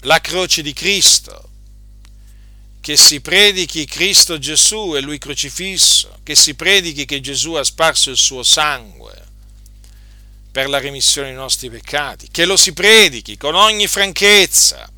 [0.00, 1.47] la croce di Cristo,
[2.88, 8.08] che si predichi Cristo Gesù e Lui crocifisso, che si predichi che Gesù ha sparso
[8.08, 9.26] il suo sangue
[10.50, 14.90] per la remissione dei nostri peccati, che lo si predichi con ogni franchezza,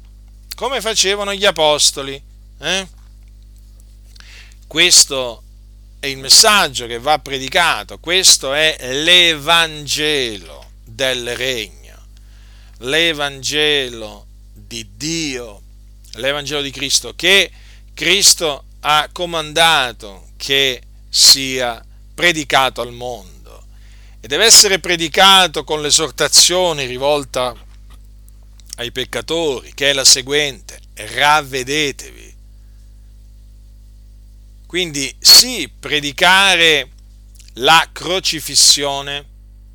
[0.54, 2.22] come facevano gli apostoli.
[2.60, 2.88] Eh?
[4.68, 5.42] Questo
[5.98, 12.06] è il messaggio che va predicato, questo è l'Evangelo del Regno,
[12.78, 15.60] l'Evangelo di Dio,
[16.12, 17.50] l'Evangelo di Cristo che
[18.00, 23.66] Cristo ha comandato che sia predicato al mondo
[24.22, 27.54] e deve essere predicato con l'esortazione rivolta
[28.76, 32.34] ai peccatori, che è la seguente, ravvedetevi.
[34.64, 36.88] Quindi sì, predicare
[37.56, 39.26] la crocifissione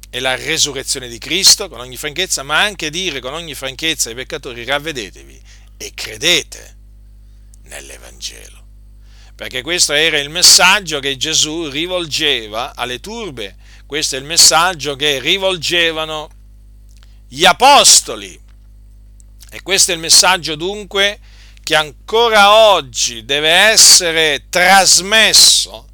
[0.09, 4.15] e la resurrezione di Cristo con ogni franchezza, ma anche dire con ogni franchezza ai
[4.15, 5.39] peccatori ravvedetevi
[5.77, 6.74] e credete
[7.65, 8.63] nell'Evangelo.
[9.35, 15.19] Perché questo era il messaggio che Gesù rivolgeva alle turbe, questo è il messaggio che
[15.19, 16.29] rivolgevano
[17.27, 18.39] gli apostoli.
[19.49, 21.19] E questo è il messaggio dunque
[21.61, 25.87] che ancora oggi deve essere trasmesso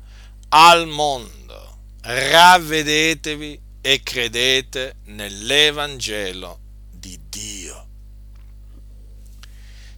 [0.49, 1.77] al mondo.
[2.01, 6.59] Ravvedetevi e credete nell'Evangelo
[6.91, 7.80] di Dio.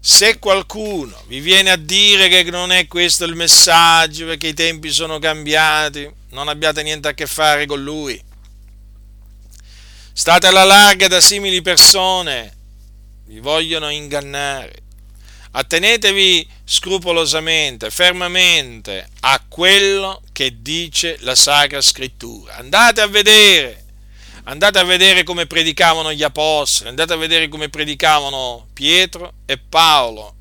[0.06, 4.92] Se qualcuno vi viene a dire che non è questo il messaggio perché i tempi
[4.92, 8.22] sono cambiati, non abbiate niente a che fare con lui.
[10.12, 12.54] State alla larga da simili persone,
[13.28, 14.74] vi vogliono ingannare.
[15.52, 22.58] Attenetevi scrupolosamente, fermamente a quello che dice la Sacra Scrittura.
[22.58, 23.83] Andate a vedere
[24.46, 30.36] Andate a vedere come predicavano gli apostoli, andate a vedere come predicavano Pietro e Paolo.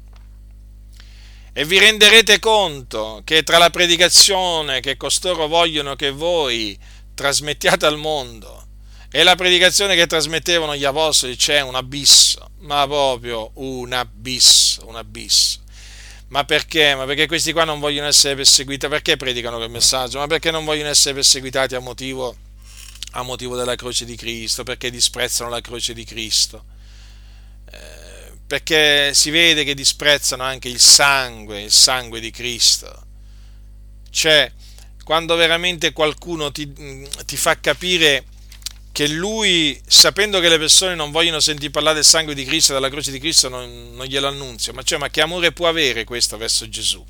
[1.52, 6.76] E vi renderete conto che tra la predicazione che costoro vogliono che voi
[7.14, 8.66] trasmettiate al mondo
[9.08, 14.96] e la predicazione che trasmettevano gli apostoli c'è un abisso, ma proprio un abisso, un
[14.96, 15.60] abisso.
[16.28, 16.96] Ma perché?
[16.96, 18.90] Ma perché questi qua non vogliono essere perseguitati?
[18.90, 20.18] Perché predicano quel messaggio?
[20.18, 22.34] Ma perché non vogliono essere perseguitati a motivo
[23.12, 26.64] a motivo della croce di Cristo, perché disprezzano la croce di Cristo,
[27.70, 33.06] eh, perché si vede che disprezzano anche il sangue, il sangue di Cristo.
[34.10, 34.50] Cioè,
[35.04, 36.72] quando veramente qualcuno ti,
[37.24, 38.26] ti fa capire
[38.92, 42.90] che lui, sapendo che le persone non vogliono sentire parlare del sangue di Cristo, della
[42.90, 46.36] croce di Cristo, non, non glielo annunzia, ma, cioè, ma che amore può avere questo
[46.36, 47.04] verso Gesù?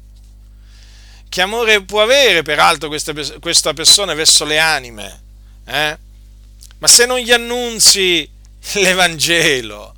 [1.33, 5.22] che amore può avere peraltro questa, questa persona verso le anime?
[5.64, 5.98] Eh?
[6.78, 8.28] Ma se non gli annunzi
[8.74, 9.94] l'Evangelo,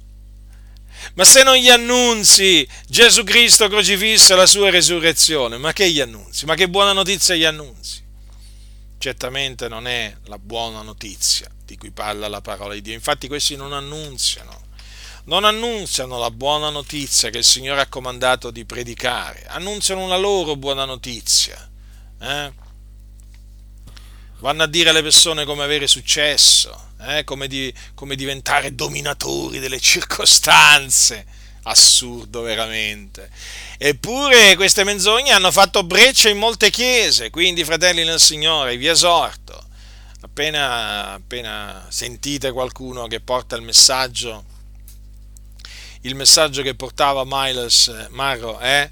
[1.15, 6.01] ma se non gli annunzi Gesù Cristo crocifisso e la sua resurrezione, ma che gli
[6.01, 6.45] annunzi?
[6.45, 8.03] Ma che buona notizia gli annunzi?
[8.99, 12.95] Certamente non è la buona notizia di cui parla la parola di Dio.
[12.95, 14.63] Infatti questi non annunziano,
[15.25, 20.57] non annunziano la buona notizia che il Signore ha comandato di predicare, annunziano una loro
[20.57, 21.71] buona notizia.
[22.21, 22.53] Eh?
[24.45, 27.25] Vanno a dire alle persone come avere successo, eh?
[27.25, 31.25] come, di, come diventare dominatori delle circostanze.
[31.63, 33.31] Assurdo veramente.
[33.79, 39.65] Eppure queste menzogne hanno fatto breccia in molte chiese, quindi fratelli nel Signore, vi esorto,
[40.21, 44.45] appena, appena sentite qualcuno che porta il messaggio,
[46.03, 48.91] il messaggio che portava Miles Marro, eh?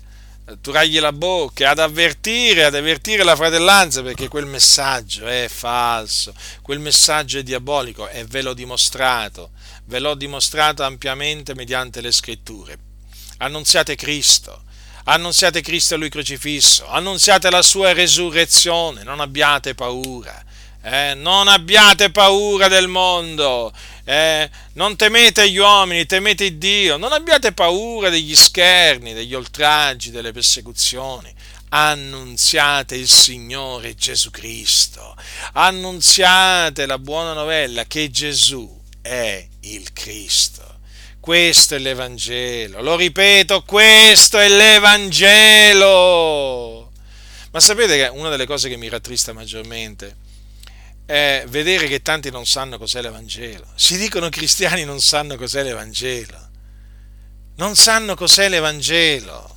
[0.61, 6.81] Turargli la bocca, ad avvertire, ad avvertire la fratellanza perché quel messaggio è falso, quel
[6.81, 9.51] messaggio è diabolico e ve l'ho dimostrato,
[9.85, 12.79] ve l'ho dimostrato ampiamente mediante le scritture.
[13.39, 14.65] Annunziate Cristo,
[15.05, 20.45] annunziate Cristo e Lui crocifisso, annunziate la sua resurrezione, non abbiate paura,
[20.83, 21.15] eh?
[21.15, 23.73] non abbiate paura del mondo,
[24.05, 30.33] eh, non temete gli uomini, temete Dio, non abbiate paura degli scherni, degli oltraggi, delle
[30.33, 31.33] persecuzioni.
[31.75, 35.17] Annunziate il Signore Gesù Cristo,
[35.53, 40.81] annunziate la buona novella che Gesù è il Cristo.
[41.19, 45.73] Questo è l'Evangelo, lo ripeto, questo è l'Evangelo.
[47.53, 50.17] Ma sapete che una delle cose che mi rattrista maggiormente
[51.13, 53.67] è vedere che tanti non sanno cos'è l'Evangelo.
[53.75, 56.49] Si dicono cristiani non sanno cos'è l'Evangelo.
[57.57, 59.57] Non sanno cos'è l'Evangelo.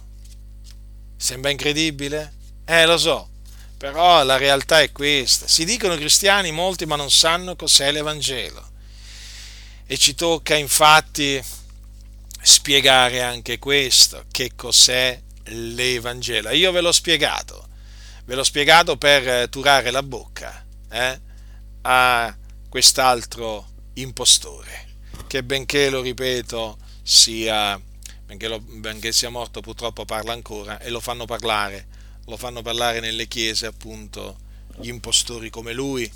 [1.16, 2.34] Sembra incredibile?
[2.66, 3.30] Eh, lo so,
[3.78, 5.48] però la realtà è questa.
[5.48, 8.72] Si dicono cristiani molti ma non sanno cos'è l'Evangelo.
[9.86, 11.42] E ci tocca infatti
[12.42, 16.50] spiegare anche questo, che cos'è l'Evangelo.
[16.50, 17.66] Io ve l'ho spiegato,
[18.26, 20.66] ve l'ho spiegato per turare la bocca.
[20.90, 21.25] Eh?
[21.88, 22.36] A
[22.68, 24.88] quest'altro impostore,
[25.28, 27.80] che benché, lo ripeto, sia,
[28.26, 31.88] benché, lo, benché sia morto purtroppo parla ancora e lo fanno parlare,
[32.26, 34.38] lo fanno parlare nelle chiese appunto
[34.80, 36.12] gli impostori come lui,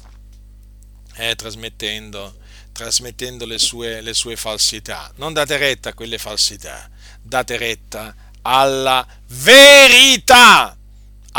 [1.18, 2.38] eh, trasmettendo,
[2.72, 5.12] trasmettendo le, sue, le sue falsità.
[5.18, 6.90] Non date retta a quelle falsità,
[7.22, 10.78] date retta alla verità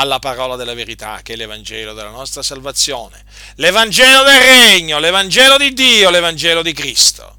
[0.00, 3.22] alla parola della verità, che è l'Evangelo della nostra salvazione,
[3.56, 7.36] l'Evangelo del Regno, l'Evangelo di Dio, l'Evangelo di Cristo.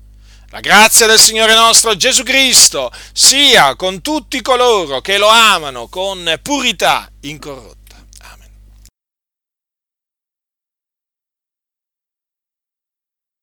[0.52, 6.40] La grazia del Signore nostro Gesù Cristo sia con tutti coloro che lo amano con
[6.44, 7.81] purità incorrotta.